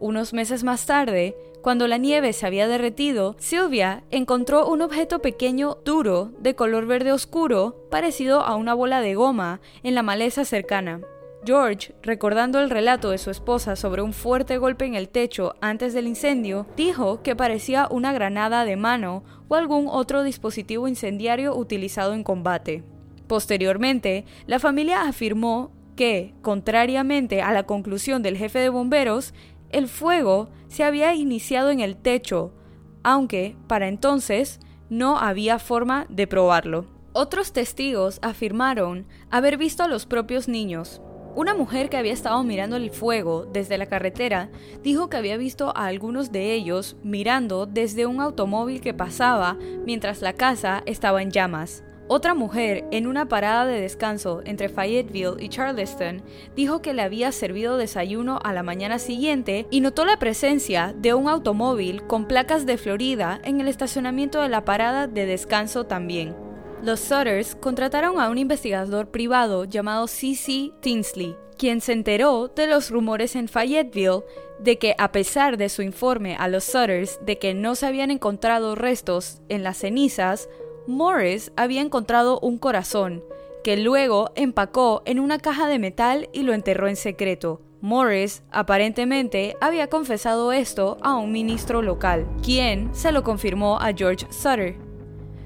Unos 0.00 0.32
meses 0.32 0.64
más 0.64 0.86
tarde, 0.86 1.36
cuando 1.62 1.86
la 1.86 1.98
nieve 1.98 2.32
se 2.32 2.44
había 2.44 2.66
derretido, 2.66 3.36
Sylvia 3.38 4.02
encontró 4.10 4.66
un 4.66 4.82
objeto 4.82 5.20
pequeño 5.20 5.78
duro 5.84 6.32
de 6.40 6.56
color 6.56 6.86
verde 6.86 7.12
oscuro 7.12 7.86
parecido 7.88 8.40
a 8.40 8.56
una 8.56 8.74
bola 8.74 9.00
de 9.02 9.14
goma 9.14 9.60
en 9.84 9.94
la 9.94 10.02
maleza 10.02 10.44
cercana. 10.44 11.00
George, 11.44 11.92
recordando 12.02 12.60
el 12.60 12.70
relato 12.70 13.10
de 13.10 13.18
su 13.18 13.30
esposa 13.30 13.74
sobre 13.74 14.00
un 14.00 14.12
fuerte 14.12 14.58
golpe 14.58 14.84
en 14.84 14.94
el 14.94 15.08
techo 15.08 15.54
antes 15.60 15.92
del 15.92 16.06
incendio, 16.06 16.66
dijo 16.76 17.22
que 17.22 17.34
parecía 17.34 17.88
una 17.90 18.12
granada 18.12 18.64
de 18.64 18.76
mano 18.76 19.24
o 19.48 19.56
algún 19.56 19.88
otro 19.88 20.22
dispositivo 20.22 20.86
incendiario 20.86 21.56
utilizado 21.56 22.14
en 22.14 22.22
combate. 22.22 22.84
Posteriormente, 23.26 24.24
la 24.46 24.60
familia 24.60 25.02
afirmó 25.02 25.72
que, 25.96 26.32
contrariamente 26.42 27.42
a 27.42 27.52
la 27.52 27.64
conclusión 27.64 28.22
del 28.22 28.36
jefe 28.36 28.60
de 28.60 28.68
bomberos, 28.68 29.34
el 29.70 29.88
fuego 29.88 30.48
se 30.68 30.84
había 30.84 31.14
iniciado 31.14 31.70
en 31.70 31.80
el 31.80 31.96
techo, 31.96 32.52
aunque 33.02 33.56
para 33.66 33.88
entonces 33.88 34.60
no 34.90 35.18
había 35.18 35.58
forma 35.58 36.06
de 36.08 36.28
probarlo. 36.28 36.86
Otros 37.14 37.52
testigos 37.52 38.20
afirmaron 38.22 39.06
haber 39.30 39.56
visto 39.56 39.82
a 39.82 39.88
los 39.88 40.06
propios 40.06 40.46
niños. 40.46 41.02
Una 41.34 41.54
mujer 41.54 41.88
que 41.88 41.96
había 41.96 42.12
estado 42.12 42.42
mirando 42.44 42.76
el 42.76 42.90
fuego 42.90 43.46
desde 43.50 43.78
la 43.78 43.86
carretera 43.86 44.50
dijo 44.82 45.08
que 45.08 45.16
había 45.16 45.38
visto 45.38 45.74
a 45.74 45.86
algunos 45.86 46.30
de 46.30 46.52
ellos 46.52 46.96
mirando 47.02 47.64
desde 47.64 48.04
un 48.04 48.20
automóvil 48.20 48.82
que 48.82 48.92
pasaba 48.92 49.56
mientras 49.86 50.20
la 50.20 50.34
casa 50.34 50.82
estaba 50.84 51.22
en 51.22 51.30
llamas. 51.30 51.84
Otra 52.06 52.34
mujer, 52.34 52.84
en 52.90 53.06
una 53.06 53.28
parada 53.28 53.64
de 53.64 53.80
descanso 53.80 54.42
entre 54.44 54.68
Fayetteville 54.68 55.42
y 55.42 55.48
Charleston, 55.48 56.22
dijo 56.54 56.82
que 56.82 56.92
le 56.92 57.00
había 57.00 57.32
servido 57.32 57.78
desayuno 57.78 58.38
a 58.44 58.52
la 58.52 58.62
mañana 58.62 58.98
siguiente 58.98 59.66
y 59.70 59.80
notó 59.80 60.04
la 60.04 60.18
presencia 60.18 60.94
de 60.98 61.14
un 61.14 61.30
automóvil 61.30 62.02
con 62.02 62.28
placas 62.28 62.66
de 62.66 62.76
Florida 62.76 63.40
en 63.44 63.62
el 63.62 63.68
estacionamiento 63.68 64.42
de 64.42 64.50
la 64.50 64.66
parada 64.66 65.06
de 65.06 65.24
descanso 65.24 65.84
también. 65.84 66.51
Los 66.82 66.98
Sutters 66.98 67.54
contrataron 67.54 68.18
a 68.18 68.28
un 68.28 68.38
investigador 68.38 69.06
privado 69.06 69.64
llamado 69.64 70.08
C.C. 70.08 70.72
Tinsley, 70.80 71.36
quien 71.56 71.80
se 71.80 71.92
enteró 71.92 72.48
de 72.48 72.66
los 72.66 72.90
rumores 72.90 73.36
en 73.36 73.46
Fayetteville 73.46 74.24
de 74.58 74.78
que 74.78 74.96
a 74.98 75.12
pesar 75.12 75.56
de 75.58 75.68
su 75.68 75.82
informe 75.82 76.34
a 76.34 76.48
los 76.48 76.64
Sutters 76.64 77.20
de 77.24 77.38
que 77.38 77.54
no 77.54 77.76
se 77.76 77.86
habían 77.86 78.10
encontrado 78.10 78.74
restos 78.74 79.42
en 79.48 79.62
las 79.62 79.76
cenizas, 79.76 80.48
Morris 80.88 81.52
había 81.56 81.82
encontrado 81.82 82.40
un 82.40 82.58
corazón, 82.58 83.22
que 83.62 83.76
luego 83.76 84.32
empacó 84.34 85.02
en 85.04 85.20
una 85.20 85.38
caja 85.38 85.68
de 85.68 85.78
metal 85.78 86.28
y 86.32 86.42
lo 86.42 86.52
enterró 86.52 86.88
en 86.88 86.96
secreto. 86.96 87.60
Morris 87.80 88.42
aparentemente 88.50 89.56
había 89.60 89.86
confesado 89.86 90.50
esto 90.50 90.96
a 91.00 91.14
un 91.14 91.30
ministro 91.30 91.80
local, 91.80 92.26
quien 92.42 92.92
se 92.92 93.12
lo 93.12 93.22
confirmó 93.22 93.78
a 93.78 93.92
George 93.92 94.26
Sutter. 94.32 94.91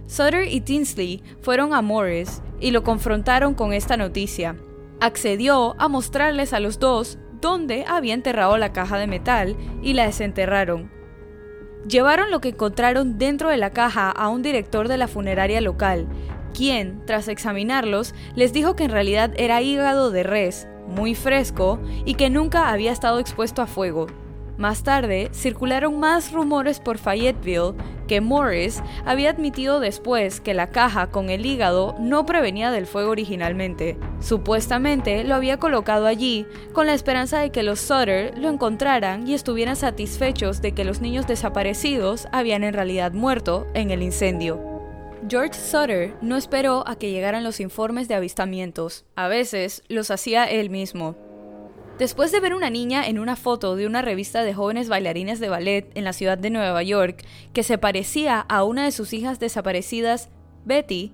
Sutter 0.07 0.47
y 0.49 0.61
Tinsley 0.61 1.23
fueron 1.41 1.75
a 1.75 1.83
Morris 1.83 2.43
y 2.61 2.71
lo 2.71 2.83
confrontaron 2.85 3.55
con 3.55 3.73
esta 3.73 3.97
noticia. 3.97 4.57
Accedió 5.01 5.75
a 5.79 5.89
mostrarles 5.89 6.53
a 6.53 6.61
los 6.61 6.79
dos 6.79 7.19
dónde 7.41 7.85
había 7.87 8.15
enterrado 8.15 8.57
la 8.57 8.73
caja 8.73 8.99
de 8.99 9.07
metal 9.07 9.57
y 9.83 9.93
la 9.93 10.07
desenterraron. 10.07 10.91
Llevaron 11.89 12.31
lo 12.31 12.41
que 12.41 12.49
encontraron 12.49 13.19
dentro 13.19 13.51
de 13.51 13.57
la 13.57 13.71
caja 13.71 14.11
a 14.11 14.29
un 14.29 14.43
director 14.43 14.89
de 14.89 14.97
la 14.97 15.07
funeraria 15.07 15.61
local, 15.61 16.09
quien, 16.55 17.05
tras 17.07 17.29
examinarlos, 17.29 18.15
les 18.35 18.53
dijo 18.53 18.75
que 18.75 18.85
en 18.85 18.91
realidad 18.91 19.33
era 19.37 19.61
hígado 19.61 20.11
de 20.11 20.23
res, 20.23 20.67
muy 20.89 21.15
fresco 21.15 21.79
y 22.05 22.15
que 22.15 22.31
nunca 22.31 22.71
había 22.71 22.93
estado 22.93 23.19
expuesto 23.19 23.61
a 23.61 23.67
fuego. 23.67 24.07
Más 24.59 24.83
tarde, 24.83 25.29
circularon 25.33 26.01
más 26.01 26.33
rumores 26.33 26.81
por 26.81 26.97
Fayetteville 26.97 27.75
que 28.09 28.21
Morris 28.21 28.83
había 29.05 29.31
admitido 29.31 29.81
después 29.81 30.41
que 30.41 30.55
la 30.55 30.71
caja 30.71 31.09
con 31.09 31.29
el 31.29 31.45
hígado 31.45 31.95
no 31.99 32.25
prevenía 32.25 32.71
del 32.71 32.87
fuego 32.87 33.11
originalmente. 33.11 33.99
Supuestamente 34.21 35.25
lo 35.25 35.35
había 35.35 35.59
colocado 35.59 36.07
allí 36.07 36.47
con 36.73 36.87
la 36.87 36.95
esperanza 36.95 37.39
de 37.39 37.51
que 37.51 37.63
los 37.63 37.81
Sutter 37.81 38.39
lo 38.39 38.49
encontraran 38.49 39.29
y 39.29 39.35
estuvieran 39.35 39.77
satisfechos 39.77 40.63
de 40.63 40.73
que 40.73 40.85
los 40.85 41.01
niños 41.01 41.27
desaparecidos 41.27 42.27
habían 42.33 42.65
en 42.65 42.73
realidad 42.75 43.13
muerto 43.13 43.67
en 43.75 43.91
el 43.91 44.03
incendio. 44.03 44.77
George 45.29 45.55
Sutter 45.55 46.15
no 46.23 46.37
esperó 46.37 46.87
a 46.87 46.97
que 46.97 47.11
llegaran 47.11 47.43
los 47.43 47.59
informes 47.59 48.07
de 48.07 48.15
avistamientos. 48.15 49.05
A 49.17 49.27
veces 49.27 49.83
los 49.89 50.11
hacía 50.13 50.45
él 50.45 50.71
mismo. 50.71 51.26
Después 51.99 52.31
de 52.31 52.41
ver 52.41 52.55
una 52.55 52.69
niña 52.69 53.07
en 53.07 53.19
una 53.19 53.37
foto 53.37 53.75
de 53.75 53.87
una 53.87 54.03
revista 54.03 54.43
de 54.43 54.53
jóvenes 54.53 54.91
bailarines 54.91 55.41
de 55.41 55.49
ballet 55.49 55.91
en 55.95 56.05
la 56.05 56.13
ciudad 56.13 56.37
de 56.37 56.51
Nueva 56.51 56.83
York 56.83 57.25
que 57.55 57.63
se 57.63 57.79
parecía 57.79 58.41
a 58.41 58.65
una 58.65 58.85
de 58.85 58.93
sus 58.93 59.15
hijas 59.15 59.41
desaparecidas, 59.41 60.29
Betty, 60.67 61.13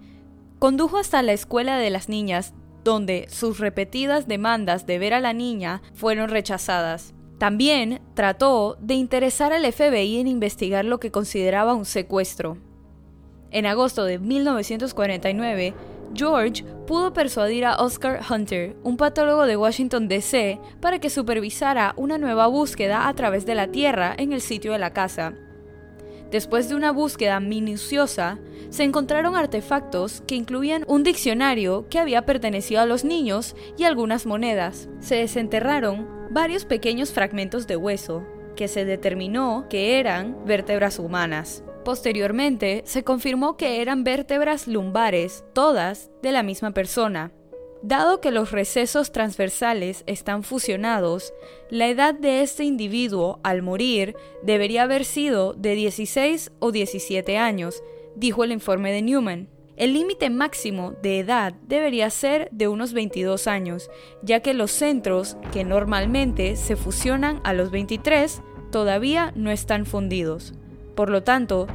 condujo 0.58 0.98
hasta 0.98 1.22
la 1.22 1.34
escuela 1.34 1.78
de 1.78 1.90
las 1.90 2.08
niñas, 2.08 2.52
donde 2.82 3.26
sus 3.28 3.60
repetidas 3.60 4.26
demandas 4.26 4.84
de 4.84 4.98
ver 4.98 5.14
a 5.14 5.20
la 5.20 5.32
niña 5.32 5.82
fueron 5.94 6.30
rechazadas. 6.30 7.14
También 7.38 8.00
trató 8.14 8.76
de 8.80 8.94
interesar 8.94 9.52
al 9.52 9.70
FBI 9.72 10.18
en 10.18 10.26
investigar 10.26 10.84
lo 10.84 10.98
que 10.98 11.12
consideraba 11.12 11.74
un 11.74 11.84
secuestro. 11.84 12.58
En 13.52 13.66
agosto 13.66 14.04
de 14.04 14.18
1949, 14.18 15.74
George 16.14 16.64
pudo 16.86 17.12
persuadir 17.12 17.64
a 17.64 17.76
Oscar 17.76 18.20
Hunter, 18.28 18.76
un 18.82 18.96
patólogo 18.96 19.46
de 19.46 19.56
Washington, 19.56 20.08
D.C., 20.08 20.60
para 20.80 20.98
que 20.98 21.10
supervisara 21.10 21.94
una 21.96 22.18
nueva 22.18 22.46
búsqueda 22.46 23.08
a 23.08 23.14
través 23.14 23.46
de 23.46 23.54
la 23.54 23.68
Tierra 23.68 24.14
en 24.16 24.32
el 24.32 24.40
sitio 24.40 24.72
de 24.72 24.78
la 24.78 24.92
casa. 24.92 25.34
Después 26.30 26.68
de 26.68 26.74
una 26.74 26.92
búsqueda 26.92 27.40
minuciosa, 27.40 28.38
se 28.70 28.84
encontraron 28.84 29.36
artefactos 29.36 30.22
que 30.26 30.34
incluían 30.34 30.84
un 30.86 31.02
diccionario 31.02 31.86
que 31.90 31.98
había 31.98 32.24
pertenecido 32.24 32.80
a 32.80 32.86
los 32.86 33.04
niños 33.04 33.54
y 33.76 33.84
algunas 33.84 34.24
monedas. 34.24 34.88
Se 35.00 35.16
desenterraron 35.16 36.08
varios 36.30 36.64
pequeños 36.64 37.12
fragmentos 37.12 37.66
de 37.66 37.76
hueso, 37.76 38.26
que 38.56 38.68
se 38.68 38.84
determinó 38.86 39.66
que 39.68 39.98
eran 39.98 40.44
vértebras 40.46 40.98
humanas. 40.98 41.64
Posteriormente, 41.84 42.82
se 42.86 43.02
confirmó 43.02 43.56
que 43.56 43.80
eran 43.82 44.04
vértebras 44.04 44.68
lumbares, 44.68 45.44
todas 45.52 46.10
de 46.22 46.32
la 46.32 46.42
misma 46.42 46.70
persona. 46.70 47.32
Dado 47.82 48.20
que 48.20 48.30
los 48.30 48.52
recesos 48.52 49.10
transversales 49.10 50.04
están 50.06 50.44
fusionados, 50.44 51.34
la 51.68 51.88
edad 51.88 52.14
de 52.14 52.42
este 52.42 52.62
individuo 52.62 53.40
al 53.42 53.62
morir 53.62 54.14
debería 54.44 54.84
haber 54.84 55.04
sido 55.04 55.52
de 55.54 55.74
16 55.74 56.52
o 56.60 56.70
17 56.70 57.38
años, 57.38 57.82
dijo 58.14 58.44
el 58.44 58.52
informe 58.52 58.92
de 58.92 59.02
Newman. 59.02 59.48
El 59.76 59.94
límite 59.94 60.30
máximo 60.30 60.94
de 61.02 61.18
edad 61.18 61.54
debería 61.66 62.08
ser 62.10 62.48
de 62.52 62.68
unos 62.68 62.92
22 62.92 63.48
años, 63.48 63.90
ya 64.22 64.38
que 64.38 64.54
los 64.54 64.70
centros, 64.70 65.36
que 65.52 65.64
normalmente 65.64 66.54
se 66.54 66.76
fusionan 66.76 67.40
a 67.42 67.52
los 67.52 67.72
23, 67.72 68.42
todavía 68.70 69.32
no 69.34 69.50
están 69.50 69.86
fundidos. 69.86 70.54
Por 70.94 71.10
lo 71.10 71.22
tanto, 71.22 71.66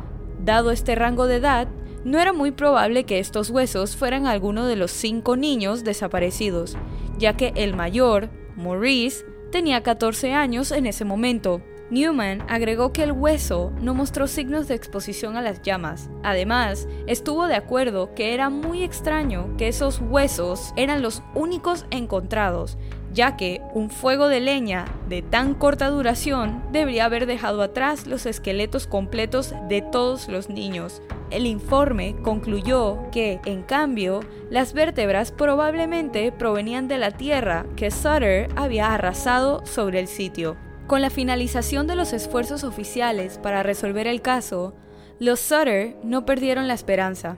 dado 0.43 0.71
este 0.71 0.95
rango 0.95 1.27
de 1.27 1.38
edad, 1.38 1.67
no 2.03 2.19
era 2.19 2.34
muy 2.34 2.51
probable 2.51 3.03
que 3.03 3.19
estos 3.19 3.49
huesos 3.49 3.95
fueran 3.95 4.27
alguno 4.27 4.65
de 4.65 4.75
los 4.75 4.91
cinco 4.91 5.36
niños 5.36 5.84
desaparecidos, 5.84 6.77
ya 7.17 7.36
que 7.36 7.51
el 7.56 7.75
mayor, 7.75 8.30
Maurice, 8.56 9.25
tenía 9.51 9.84
14 9.84 10.34
años 10.34 10.71
en 10.71 10.86
ese 10.86 11.03
momento. 11.03 11.62
Newman 11.89 12.43
agregó 12.49 12.91
que 12.91 13.03
el 13.03 13.13
hueso 13.13 13.71
no 13.82 13.93
mostró 13.93 14.27
signos 14.27 14.67
de 14.67 14.75
exposición 14.75 15.38
a 15.38 15.41
las 15.41 15.62
llamas. 15.62 16.10
Además, 16.21 16.88
estuvo 17.08 17.47
de 17.47 17.56
acuerdo 17.56 18.13
que 18.13 18.34
era 18.34 18.49
muy 18.49 18.84
extraño 18.84 19.56
que 19.58 19.69
esos 19.69 20.01
huesos 20.01 20.73
eran 20.75 21.01
los 21.01 21.23
únicos 21.34 21.86
encontrados, 21.89 22.77
ya 23.13 23.36
que 23.38 23.62
un 23.74 23.89
fuego 23.89 24.28
de 24.28 24.39
leña 24.39 24.86
de 25.08 25.22
tan 25.22 25.54
corta 25.54 25.89
duración 25.89 26.63
debería 26.72 27.06
haber 27.06 27.26
dejado 27.26 27.62
atrás 27.62 28.08
los 28.08 28.26
esqueletos 28.26 28.88
completos 28.88 29.54
de 29.67 29.82
todos 29.82 30.28
los 30.28 30.50
niños. 30.50 31.02
El 31.30 31.46
informe 31.46 32.15
concluyó 32.24 33.10
que, 33.12 33.39
en 33.46 33.63
cambio, 33.63 34.22
las 34.50 34.74
vértebras 34.74 35.32
probablemente 35.32 36.32
provenían 36.32 36.88
de 36.88 36.98
la 36.98 37.12
tierra 37.12 37.65
que 37.76 37.91
Sutter 37.91 38.50
había 38.56 38.93
arrasado 38.93 39.65
sobre 39.65 40.00
el 40.00 40.08
sitio. 40.08 40.56
Con 40.88 41.02
la 41.02 41.10
finalización 41.10 41.86
de 41.86 41.98
los 41.98 42.13
esfuerzos 42.13 42.63
oficiales 42.63 43.39
para 43.39 43.62
resolver 43.62 44.08
el 44.08 44.22
caso, 44.22 44.74
los 45.20 45.39
Sutter 45.41 45.98
no 46.04 46.26
perdieron 46.26 46.67
la 46.67 46.76
esperanza 46.76 47.38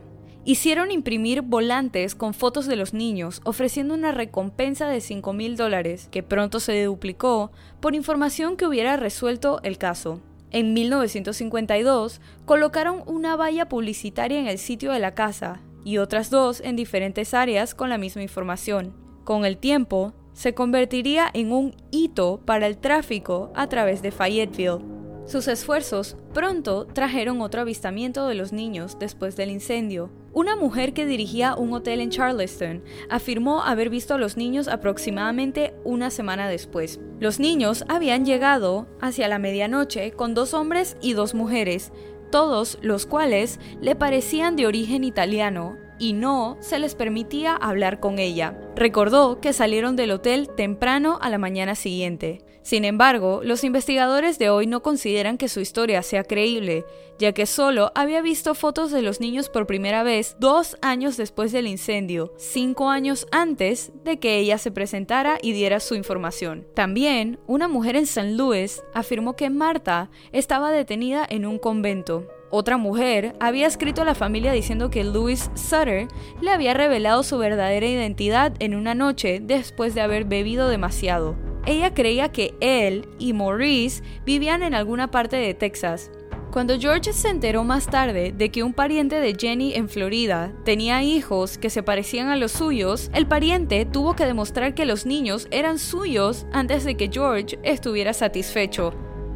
hicieron 0.49 0.89
imprimir 0.89 1.43
volantes 1.43 2.15
con 2.15 2.33
fotos 2.33 2.65
de 2.65 2.75
los 2.75 2.91
niños, 2.91 3.39
ofreciendo 3.43 3.93
una 3.93 4.12
recompensa 4.12 4.88
de 4.88 4.99
5 4.99 5.31
mil 5.31 5.55
dólares, 5.55 6.07
que 6.09 6.23
pronto 6.23 6.59
se 6.59 6.83
duplicó 6.83 7.51
por 7.79 7.93
información 7.93 8.57
que 8.57 8.65
hubiera 8.65 8.97
resuelto 8.97 9.59
el 9.62 9.77
caso. 9.77 10.21
En 10.49 10.73
1952, 10.73 12.19
colocaron 12.45 13.03
una 13.05 13.35
valla 13.35 13.69
publicitaria 13.69 14.39
en 14.39 14.47
el 14.47 14.57
sitio 14.57 14.91
de 14.91 14.97
la 14.97 15.13
casa 15.13 15.62
y 15.83 15.99
otras 15.99 16.31
dos 16.31 16.62
en 16.62 16.75
diferentes 16.75 17.35
áreas 17.35 17.75
con 17.75 17.91
la 17.91 17.99
misma 17.99 18.23
información. 18.23 18.95
Con 19.25 19.45
el 19.45 19.57
tiempo, 19.57 20.15
se 20.33 20.55
convertiría 20.55 21.29
en 21.31 21.51
un 21.51 21.75
hito 21.91 22.41
para 22.43 22.65
el 22.65 22.79
tráfico 22.79 23.51
a 23.53 23.69
través 23.69 24.01
de 24.01 24.09
Fayetteville. 24.09 24.98
Sus 25.29 25.47
esfuerzos 25.47 26.17
pronto 26.33 26.87
trajeron 26.87 27.41
otro 27.41 27.61
avistamiento 27.61 28.25
de 28.25 28.33
los 28.33 28.51
niños 28.51 28.97
después 28.99 29.35
del 29.35 29.51
incendio. 29.51 30.09
Una 30.33 30.55
mujer 30.55 30.91
que 30.95 31.05
dirigía 31.05 31.53
un 31.53 31.71
hotel 31.71 32.01
en 32.01 32.09
Charleston 32.09 32.83
afirmó 33.11 33.61
haber 33.61 33.91
visto 33.91 34.15
a 34.15 34.17
los 34.17 34.37
niños 34.37 34.67
aproximadamente 34.67 35.75
una 35.83 36.09
semana 36.09 36.49
después. 36.49 36.99
Los 37.19 37.39
niños 37.39 37.85
habían 37.89 38.25
llegado 38.25 38.87
hacia 39.01 39.27
la 39.27 39.37
medianoche 39.37 40.13
con 40.13 40.33
dos 40.33 40.55
hombres 40.55 40.97
y 40.99 41.13
dos 41.13 41.35
mujeres, 41.35 41.91
todos 42.31 42.79
los 42.81 43.05
cuales 43.05 43.59
le 43.81 43.95
parecían 43.95 44.55
de 44.55 44.65
origen 44.65 45.03
italiano 45.03 45.77
y 45.99 46.13
no 46.13 46.57
se 46.62 46.79
les 46.79 46.95
permitía 46.95 47.55
hablar 47.55 47.99
con 47.99 48.17
ella. 48.17 48.57
Recordó 48.75 49.39
que 49.41 49.53
salieron 49.53 49.95
del 49.95 50.12
hotel 50.12 50.49
temprano 50.55 51.19
a 51.21 51.29
la 51.29 51.38
mañana 51.38 51.75
siguiente. 51.75 52.41
Sin 52.62 52.85
embargo, 52.85 53.41
los 53.43 53.63
investigadores 53.63 54.38
de 54.38 54.49
hoy 54.49 54.67
no 54.67 54.81
consideran 54.81 55.38
que 55.38 55.49
su 55.49 55.59
historia 55.59 56.03
sea 56.03 56.23
creíble, 56.23 56.85
ya 57.17 57.33
que 57.33 57.45
solo 57.45 57.91
había 57.95 58.21
visto 58.21 58.53
fotos 58.53 58.91
de 58.91 59.01
los 59.01 59.19
niños 59.19 59.49
por 59.49 59.65
primera 59.65 60.03
vez 60.03 60.35
dos 60.39 60.77
años 60.81 61.17
después 61.17 61.51
del 61.51 61.67
incendio, 61.67 62.33
cinco 62.38 62.89
años 62.89 63.27
antes 63.31 63.91
de 64.03 64.19
que 64.19 64.38
ella 64.38 64.57
se 64.57 64.71
presentara 64.71 65.39
y 65.41 65.53
diera 65.53 65.79
su 65.79 65.95
información. 65.95 66.67
También, 66.75 67.39
una 67.47 67.67
mujer 67.67 67.95
en 67.95 68.05
San 68.05 68.38
Luis 68.38 68.83
afirmó 68.93 69.35
que 69.35 69.49
Marta 69.49 70.12
estaba 70.31 70.71
detenida 70.71 71.25
en 71.27 71.45
un 71.45 71.59
convento. 71.59 72.27
Otra 72.51 72.77
mujer 72.77 73.35
había 73.39 73.67
escrito 73.67 74.01
a 74.01 74.05
la 74.05 74.15
familia 74.15 74.51
diciendo 74.51 74.89
que 74.89 75.03
Louis 75.03 75.51
Sutter 75.53 76.07
le 76.41 76.49
había 76.49 76.73
revelado 76.73 77.21
su 77.21 77.38
verdadera 77.38 77.85
identidad 77.85 78.53
en 78.59 78.75
una 78.75 78.95
noche 78.95 79.39
después 79.39 79.93
de 79.93 80.01
haber 80.01 80.25
bebido 80.25 80.67
demasiado. 80.67 81.35
Ella 81.67 81.93
creía 81.93 82.31
que 82.31 82.55
él 82.59 83.07
y 83.19 83.33
Maurice 83.33 84.01
vivían 84.25 84.63
en 84.63 84.73
alguna 84.73 85.12
parte 85.12 85.35
de 85.35 85.53
Texas. 85.53 86.09
Cuando 86.51 86.79
George 86.79 87.13
se 87.13 87.29
enteró 87.29 87.63
más 87.63 87.85
tarde 87.85 88.33
de 88.35 88.49
que 88.49 88.63
un 88.63 88.73
pariente 88.73 89.19
de 89.19 89.35
Jenny 89.39 89.75
en 89.75 89.88
Florida 89.88 90.51
tenía 90.65 91.03
hijos 91.03 91.59
que 91.59 91.69
se 91.69 91.83
parecían 91.83 92.29
a 92.29 92.38
los 92.38 92.53
suyos, 92.53 93.12
el 93.13 93.27
pariente 93.27 93.85
tuvo 93.85 94.15
que 94.15 94.25
demostrar 94.25 94.73
que 94.73 94.88
los 94.88 95.05
niños 95.05 95.47
eran 95.51 95.77
suyos 95.77 96.47
antes 96.51 96.83
de 96.85 96.95
que 96.95 97.12
George 97.13 97.59
estuviera 97.62 98.13
satisfecho. 98.13 98.95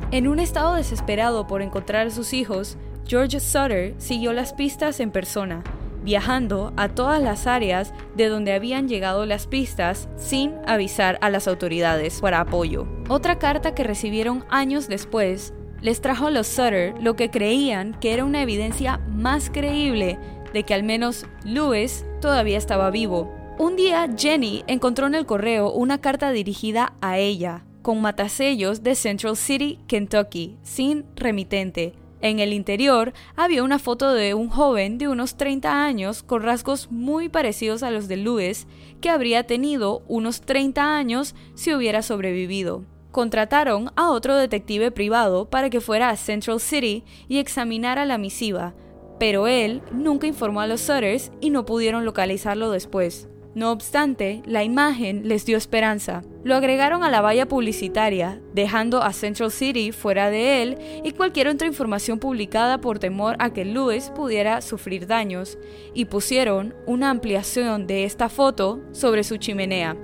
En 0.09 0.27
un 0.27 0.39
estado 0.39 0.73
desesperado 0.73 1.45
por 1.45 1.61
encontrar 1.61 2.07
a 2.07 2.11
sus 2.11 2.33
hijos, 2.33 2.77
George 3.07 3.39
Sutter 3.39 3.93
siguió 3.97 4.33
las 4.33 4.53
pistas 4.53 4.99
en 4.99 5.11
persona 5.11 5.63
viajando 6.03 6.73
a 6.75 6.89
todas 6.89 7.21
las 7.21 7.47
áreas 7.47 7.93
de 8.15 8.27
donde 8.27 8.53
habían 8.53 8.87
llegado 8.87 9.25
las 9.25 9.47
pistas 9.47 10.09
sin 10.17 10.53
avisar 10.67 11.17
a 11.21 11.29
las 11.29 11.47
autoridades 11.47 12.19
para 12.19 12.41
apoyo. 12.41 12.87
Otra 13.09 13.39
carta 13.39 13.73
que 13.73 13.83
recibieron 13.83 14.43
años 14.49 14.87
después 14.87 15.53
les 15.81 16.01
trajo 16.01 16.27
a 16.27 16.31
los 16.31 16.47
Sutter 16.47 16.93
lo 17.01 17.15
que 17.15 17.29
creían 17.29 17.97
que 17.99 18.13
era 18.13 18.25
una 18.25 18.41
evidencia 18.41 18.99
más 19.09 19.49
creíble 19.49 20.19
de 20.53 20.63
que 20.63 20.73
al 20.73 20.83
menos 20.83 21.25
Lewis 21.43 22.05
todavía 22.21 22.57
estaba 22.57 22.91
vivo. 22.91 23.33
Un 23.57 23.75
día 23.75 24.07
Jenny 24.17 24.63
encontró 24.67 25.07
en 25.07 25.15
el 25.15 25.25
correo 25.25 25.71
una 25.71 25.99
carta 25.99 26.31
dirigida 26.31 26.93
a 27.01 27.17
ella, 27.17 27.65
con 27.81 28.01
matasellos 28.01 28.81
de 28.81 28.95
Central 28.95 29.35
City, 29.35 29.79
Kentucky, 29.87 30.57
sin 30.63 31.05
remitente. 31.15 31.93
En 32.23 32.39
el 32.39 32.53
interior 32.53 33.11
había 33.35 33.63
una 33.63 33.79
foto 33.79 34.13
de 34.13 34.33
un 34.33 34.47
joven 34.47 34.97
de 34.97 35.09
unos 35.09 35.35
30 35.35 35.83
años 35.83 36.23
con 36.23 36.41
rasgos 36.41 36.89
muy 36.89 37.27
parecidos 37.27 37.83
a 37.83 37.91
los 37.91 38.07
de 38.07 38.15
Lewis, 38.15 38.65
que 39.01 39.09
habría 39.09 39.43
tenido 39.43 40.03
unos 40.07 40.39
30 40.39 40.95
años 40.95 41.35
si 41.53 41.73
hubiera 41.73 42.01
sobrevivido. 42.01 42.85
Contrataron 43.11 43.91
a 43.97 44.09
otro 44.09 44.37
detective 44.37 44.89
privado 44.89 45.49
para 45.49 45.69
que 45.69 45.81
fuera 45.81 46.09
a 46.09 46.15
Central 46.15 46.61
City 46.61 47.03
y 47.27 47.39
examinara 47.39 48.05
la 48.05 48.17
misiva, 48.17 48.73
pero 49.19 49.47
él 49.47 49.81
nunca 49.91 50.25
informó 50.25 50.61
a 50.61 50.67
los 50.67 50.79
Sutters 50.79 51.29
y 51.41 51.49
no 51.49 51.65
pudieron 51.65 52.05
localizarlo 52.05 52.71
después. 52.71 53.27
No 53.55 53.71
obstante, 53.71 54.41
la 54.45 54.63
imagen 54.63 55.27
les 55.27 55.45
dio 55.45 55.57
esperanza. 55.57 56.23
Lo 56.43 56.55
agregaron 56.55 57.03
a 57.03 57.11
la 57.11 57.21
valla 57.21 57.47
publicitaria, 57.47 58.41
dejando 58.53 59.03
a 59.03 59.13
Central 59.13 59.51
City 59.51 59.91
fuera 59.91 60.31
de 60.31 60.63
él 60.63 60.77
y 61.03 61.11
cualquier 61.11 61.47
otra 61.47 61.67
información 61.67 62.17
publicada 62.17 62.81
por 62.81 62.97
temor 62.97 63.35
a 63.37 63.53
que 63.53 63.63
Lewis 63.63 64.11
pudiera 64.15 64.61
sufrir 64.61 65.05
daños, 65.05 65.59
y 65.93 66.05
pusieron 66.05 66.73
una 66.87 67.11
ampliación 67.11 67.85
de 67.85 68.05
esta 68.05 68.27
foto 68.27 68.81
sobre 68.91 69.23
su 69.23 69.37
chimenea. 69.37 69.95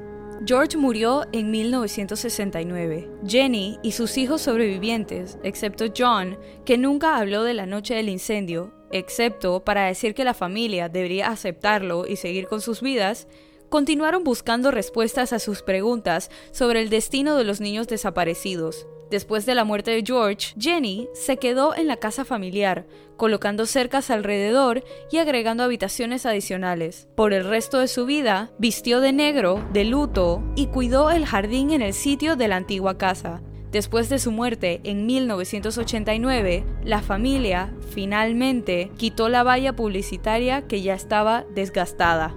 George 0.46 0.78
murió 0.78 1.26
en 1.34 1.52
1969. 1.52 3.10
Jenny 3.28 3.78
y 3.84 3.92
sus 3.92 4.18
hijos 4.18 4.42
sobrevivientes, 4.42 5.38
excepto 5.44 5.86
John, 5.96 6.38
que 6.66 6.78
nunca 6.78 7.18
habló 7.18 7.44
de 7.44 7.56
la 7.56 7.66
noche 7.66 7.96
del 7.96 8.10
incendio, 8.10 8.74
excepto 8.92 9.64
para 9.64 9.86
decir 9.86 10.14
que 10.14 10.24
la 10.24 10.34
familia 10.34 10.90
debería 10.90 11.28
aceptarlo 11.28 12.08
y 12.08 12.16
seguir 12.16 12.48
con 12.48 12.62
sus 12.62 12.82
vidas, 12.82 13.28
continuaron 13.70 14.24
buscando 14.24 14.72
respuestas 14.72 15.32
a 15.34 15.40
sus 15.40 15.62
preguntas 15.62 16.30
sobre 16.52 16.82
el 16.82 16.90
destino 16.90 17.36
de 17.36 17.44
los 17.44 17.62
niños 17.62 17.88
desaparecidos. 17.88 18.88
Después 19.10 19.48
de 19.48 19.56
la 19.56 19.64
muerte 19.64 19.90
de 19.90 20.04
George, 20.06 20.54
Jenny 20.60 21.10
se 21.14 21.38
quedó 21.38 21.76
en 21.76 21.88
la 21.88 21.98
casa 21.98 22.26
familiar, 22.26 22.86
colocando 23.18 23.66
cercas 23.66 24.12
alrededor 24.12 24.84
y 25.12 25.18
agregando 25.18 25.64
habitaciones 25.64 26.28
adicionales. 26.28 27.08
Por 27.16 27.34
el 27.34 27.46
resto 27.46 27.80
de 27.80 27.88
su 27.88 28.06
vida, 28.06 28.52
vistió 28.60 29.02
de 29.02 29.12
negro, 29.12 29.68
de 29.74 29.86
luto, 29.86 30.44
y 30.56 30.68
cuidó 30.68 31.10
el 31.10 31.26
jardín 31.26 31.72
en 31.72 31.82
el 31.82 31.94
sitio 31.94 32.36
de 32.36 32.48
la 32.48 32.58
antigua 32.58 33.00
casa. 33.00 33.42
Después 33.72 34.10
de 34.10 34.18
su 34.18 34.32
muerte 34.32 34.82
en 34.84 35.06
1989, 35.06 36.66
la 36.84 37.02
familia 37.04 37.72
finalmente 37.92 38.92
quitó 38.98 39.30
la 39.30 39.44
valla 39.44 39.76
publicitaria 39.76 40.68
que 40.68 40.82
ya 40.82 40.96
estaba 40.96 41.46
desgastada. 41.54 42.36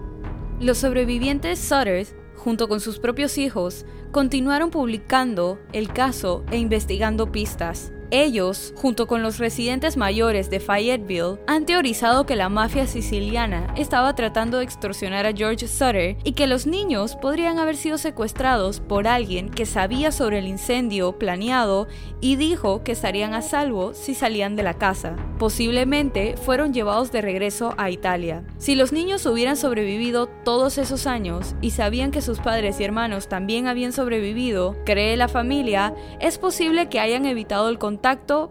Los 0.60 0.78
sobrevivientes 0.78 1.58
Sutters, 1.58 2.14
junto 2.36 2.68
con 2.68 2.80
sus 2.80 2.98
propios 2.98 3.38
hijos, 3.38 3.86
continuaron 4.10 4.70
publicando 4.70 5.58
el 5.72 5.90
caso 5.90 6.44
e 6.50 6.58
investigando 6.58 7.32
pistas. 7.32 7.92
Ellos, 8.14 8.74
junto 8.76 9.06
con 9.06 9.22
los 9.22 9.38
residentes 9.38 9.96
mayores 9.96 10.50
de 10.50 10.60
Fayetteville, 10.60 11.38
han 11.46 11.64
teorizado 11.64 12.26
que 12.26 12.36
la 12.36 12.50
mafia 12.50 12.86
siciliana 12.86 13.72
estaba 13.74 14.14
tratando 14.14 14.58
de 14.58 14.64
extorsionar 14.64 15.24
a 15.24 15.32
George 15.32 15.66
Sutter 15.66 16.18
y 16.22 16.32
que 16.32 16.46
los 16.46 16.66
niños 16.66 17.16
podrían 17.16 17.58
haber 17.58 17.74
sido 17.74 17.96
secuestrados 17.96 18.80
por 18.80 19.08
alguien 19.08 19.48
que 19.48 19.64
sabía 19.64 20.12
sobre 20.12 20.40
el 20.40 20.46
incendio 20.46 21.18
planeado 21.18 21.88
y 22.20 22.36
dijo 22.36 22.84
que 22.84 22.92
estarían 22.92 23.32
a 23.32 23.40
salvo 23.40 23.94
si 23.94 24.14
salían 24.14 24.56
de 24.56 24.62
la 24.62 24.74
casa. 24.74 25.16
Posiblemente 25.38 26.36
fueron 26.36 26.74
llevados 26.74 27.12
de 27.12 27.22
regreso 27.22 27.72
a 27.78 27.88
Italia. 27.88 28.44
Si 28.58 28.74
los 28.74 28.92
niños 28.92 29.24
hubieran 29.24 29.56
sobrevivido 29.56 30.26
todos 30.44 30.76
esos 30.76 31.06
años 31.06 31.54
y 31.62 31.70
sabían 31.70 32.10
que 32.10 32.20
sus 32.20 32.40
padres 32.40 32.78
y 32.78 32.84
hermanos 32.84 33.28
también 33.28 33.68
habían 33.68 33.92
sobrevivido, 33.92 34.76
cree 34.84 35.16
la 35.16 35.28
familia, 35.28 35.94
es 36.20 36.36
posible 36.36 36.90
que 36.90 37.00
hayan 37.00 37.24
evitado 37.24 37.70
el 37.70 37.78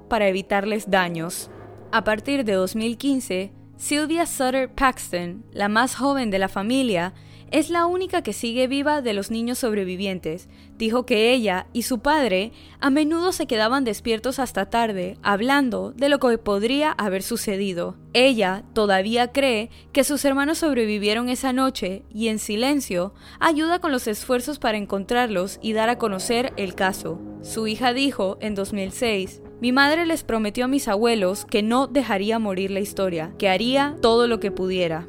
para 0.08 0.28
evitarles 0.28 0.90
daños. 0.90 1.52
A 1.92 2.04
partir 2.04 2.46
de 2.46 2.54
2015, 2.54 3.52
Sylvia 3.76 4.26
Sutter 4.26 4.74
Paxton, 4.74 5.44
la 5.52 5.68
más 5.68 5.96
joven 5.96 6.32
de 6.32 6.40
la 6.40 6.48
familia, 6.48 7.14
es 7.52 7.70
la 7.70 7.86
única 7.86 8.22
que 8.22 8.34
sigue 8.34 8.68
viva 8.68 9.02
de 9.02 9.14
los 9.14 9.30
niños 9.30 9.60
sobrevivientes. 9.60 10.48
Dijo 10.78 11.06
que 11.06 11.34
ella 11.34 11.68
y 11.74 11.84
su 11.84 12.00
padre 12.00 12.54
a 12.80 12.90
menudo 12.90 13.34
se 13.34 13.46
quedaban 13.46 13.84
despiertos 13.84 14.40
hasta 14.40 14.70
tarde, 14.70 15.18
hablando 15.22 15.92
de 15.92 16.10
lo 16.10 16.20
que 16.20 16.38
podría 16.38 16.92
haber 16.94 17.24
sucedido. 17.24 17.98
Ella 18.14 18.64
todavía 18.74 19.32
cree 19.32 19.70
que 19.92 20.04
sus 20.04 20.24
hermanos 20.24 20.60
sobrevivieron 20.60 21.30
esa 21.30 21.54
noche 21.54 22.04
y 22.14 22.30
en 22.30 22.40
silencio 22.40 23.14
ayuda 23.40 23.80
con 23.80 23.92
los 23.92 24.08
esfuerzos 24.08 24.58
para 24.58 24.78
encontrarlos 24.78 25.60
y 25.62 25.74
dar 25.74 25.90
a 25.90 25.98
conocer 25.98 26.54
el 26.56 26.74
caso. 26.74 27.20
Su 27.42 27.68
hija 27.68 27.94
dijo 27.94 28.38
en 28.40 28.56
2006, 28.56 29.42
mi 29.60 29.72
madre 29.72 30.06
les 30.06 30.24
prometió 30.24 30.66
a 30.66 30.68
mis 30.68 30.88
abuelos 30.88 31.46
que 31.46 31.62
no 31.62 31.88
dejaría 31.88 32.40
morir 32.40 32.72
la 32.72 32.80
historia, 32.80 33.34
que 33.38 33.50
haría 33.50 33.96
todo 34.02 34.28
lo 34.28 34.40
que 34.40 34.52
pudiera. 34.52 35.08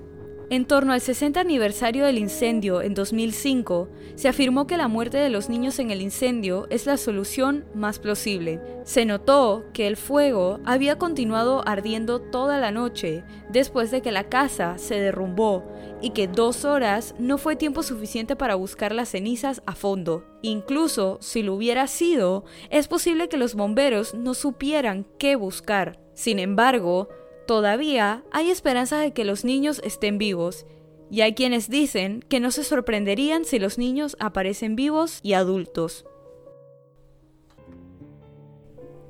En 0.53 0.67
torno 0.67 0.93
al 0.93 1.01
60 1.01 1.41
aniversario 1.41 2.05
del 2.05 2.19
incendio 2.19 2.83
en 2.83 2.93
2005, 2.93 3.88
se 4.17 4.29
afirmó 4.29 4.67
que 4.67 4.77
la 4.77 4.87
muerte 4.87 5.17
de 5.17 5.31
los 5.31 5.49
niños 5.49 5.79
en 5.79 5.91
el 5.91 6.03
incendio 6.03 6.67
es 6.69 6.85
la 6.85 6.99
solución 6.99 7.65
más 7.75 7.99
plausible. 7.99 8.61
Se 8.85 9.07
notó 9.07 9.65
que 9.73 9.87
el 9.87 9.97
fuego 9.97 10.61
había 10.67 10.99
continuado 10.99 11.67
ardiendo 11.67 12.21
toda 12.21 12.61
la 12.61 12.71
noche 12.71 13.25
después 13.49 13.91
de 13.91 14.03
que 14.03 14.12
la 14.12 14.29
casa 14.29 14.77
se 14.77 15.01
derrumbó 15.01 15.65
y 16.03 16.11
que 16.11 16.29
dos 16.29 16.67
horas 16.67 17.15
no 17.19 17.38
fue 17.38 17.57
tiempo 17.57 17.83
suficiente 17.83 18.37
para 18.37 18.55
buscar 18.55 18.95
las 18.95 19.09
cenizas 19.09 19.62
a 19.65 19.75
fondo. 19.75 20.27
Incluso 20.43 21.17
si 21.23 21.43
lo 21.43 21.55
hubiera 21.55 21.87
sido, 21.87 22.45
es 22.69 22.88
posible 22.88 23.31
que 23.31 23.38
los 23.38 23.55
bomberos 23.55 24.12
no 24.12 24.35
supieran 24.35 25.07
qué 25.19 25.35
buscar. 25.35 25.99
Sin 26.12 26.38
embargo, 26.38 27.09
Todavía 27.46 28.22
hay 28.31 28.50
esperanza 28.50 28.98
de 28.98 29.12
que 29.12 29.24
los 29.24 29.44
niños 29.44 29.81
estén 29.85 30.18
vivos, 30.18 30.66
y 31.11 31.20
hay 31.20 31.35
quienes 31.35 31.68
dicen 31.68 32.24
que 32.28 32.40
no 32.40 32.50
se 32.50 32.64
sorprenderían 32.64 33.44
si 33.44 33.59
los 33.59 33.76
niños 33.76 34.16
aparecen 34.18 34.76
vivos 34.76 35.20
y 35.22 35.35
adultos. 35.35 36.07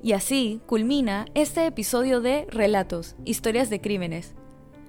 Y 0.03 0.13
así 0.13 0.61
culmina 0.67 1.27
este 1.35 1.65
episodio 1.65 2.21
de 2.21 2.47
Relatos, 2.51 3.15
Historias 3.25 3.71
de 3.71 3.81
Crímenes. 3.81 4.35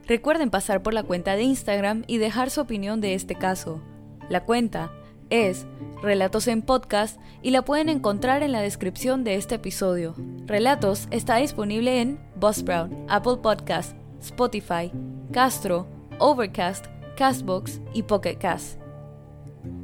Recuerden 0.08 0.50
pasar 0.50 0.82
por 0.82 0.96
la 0.96 1.04
cuenta 1.04 1.36
de 1.36 1.44
Instagram 1.44 2.04
y 2.08 2.18
dejar 2.18 2.50
su 2.50 2.62
opinión 2.62 3.00
de 3.00 3.14
este 3.14 3.36
caso. 3.36 3.80
La 4.28 4.44
cuenta 4.44 4.92
es 5.34 5.66
Relatos 6.04 6.48
en 6.48 6.62
Podcast 6.62 7.20
y 7.42 7.50
la 7.50 7.64
pueden 7.64 7.90
encontrar 7.90 8.44
en 8.44 8.52
la 8.52 8.62
descripción 8.62 9.24
de 9.24 9.34
este 9.34 9.56
episodio. 9.56 10.14
Relatos 10.46 11.08
está 11.10 11.38
disponible 11.38 12.02
en 12.02 12.20
Buzzsprout, 12.36 12.92
Apple 13.10 13.38
Podcast, 13.42 13.98
Spotify, 14.22 14.92
Castro, 15.32 15.88
Overcast, 16.20 16.86
Castbox 17.18 17.82
y 17.96 18.04
Pocket 18.04 18.36
Cast. 18.36 18.80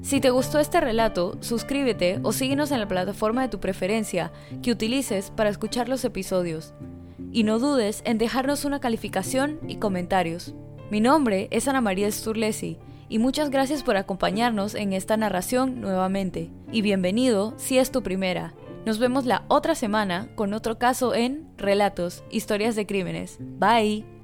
Si 0.03 0.21
te 0.21 0.29
gustó 0.29 0.59
este 0.59 0.81
relato, 0.81 1.39
suscríbete 1.41 2.19
o 2.21 2.31
síguenos 2.31 2.71
en 2.71 2.81
la 2.81 2.87
plataforma 2.87 3.41
de 3.41 3.49
tu 3.49 3.59
preferencia 3.59 4.31
que 4.61 4.71
utilices 4.71 5.31
para 5.31 5.49
escuchar 5.49 5.89
los 5.89 6.05
episodios. 6.05 6.75
Y 7.31 7.41
no 7.41 7.57
dudes 7.57 8.03
en 8.05 8.19
dejarnos 8.19 8.65
una 8.65 8.79
calificación 8.79 9.59
y 9.67 9.77
comentarios. 9.77 10.53
Mi 10.91 11.01
nombre 11.01 11.47
es 11.49 11.67
Ana 11.67 11.81
María 11.81 12.11
Sturlesi 12.11 12.77
y 13.09 13.19
muchas 13.19 13.49
gracias 13.49 13.83
por 13.83 13.97
acompañarnos 13.97 14.75
en 14.75 14.93
esta 14.93 15.17
narración 15.17 15.81
nuevamente. 15.81 16.51
Y 16.71 16.81
bienvenido 16.81 17.53
si 17.57 17.77
es 17.77 17.91
tu 17.91 18.03
primera. 18.03 18.53
Nos 18.85 18.99
vemos 18.99 19.25
la 19.25 19.43
otra 19.47 19.75
semana 19.75 20.29
con 20.35 20.53
otro 20.53 20.77
caso 20.77 21.13
en 21.13 21.49
Relatos, 21.57 22.23
Historias 22.29 22.75
de 22.75 22.85
Crímenes. 22.85 23.37
Bye. 23.39 24.18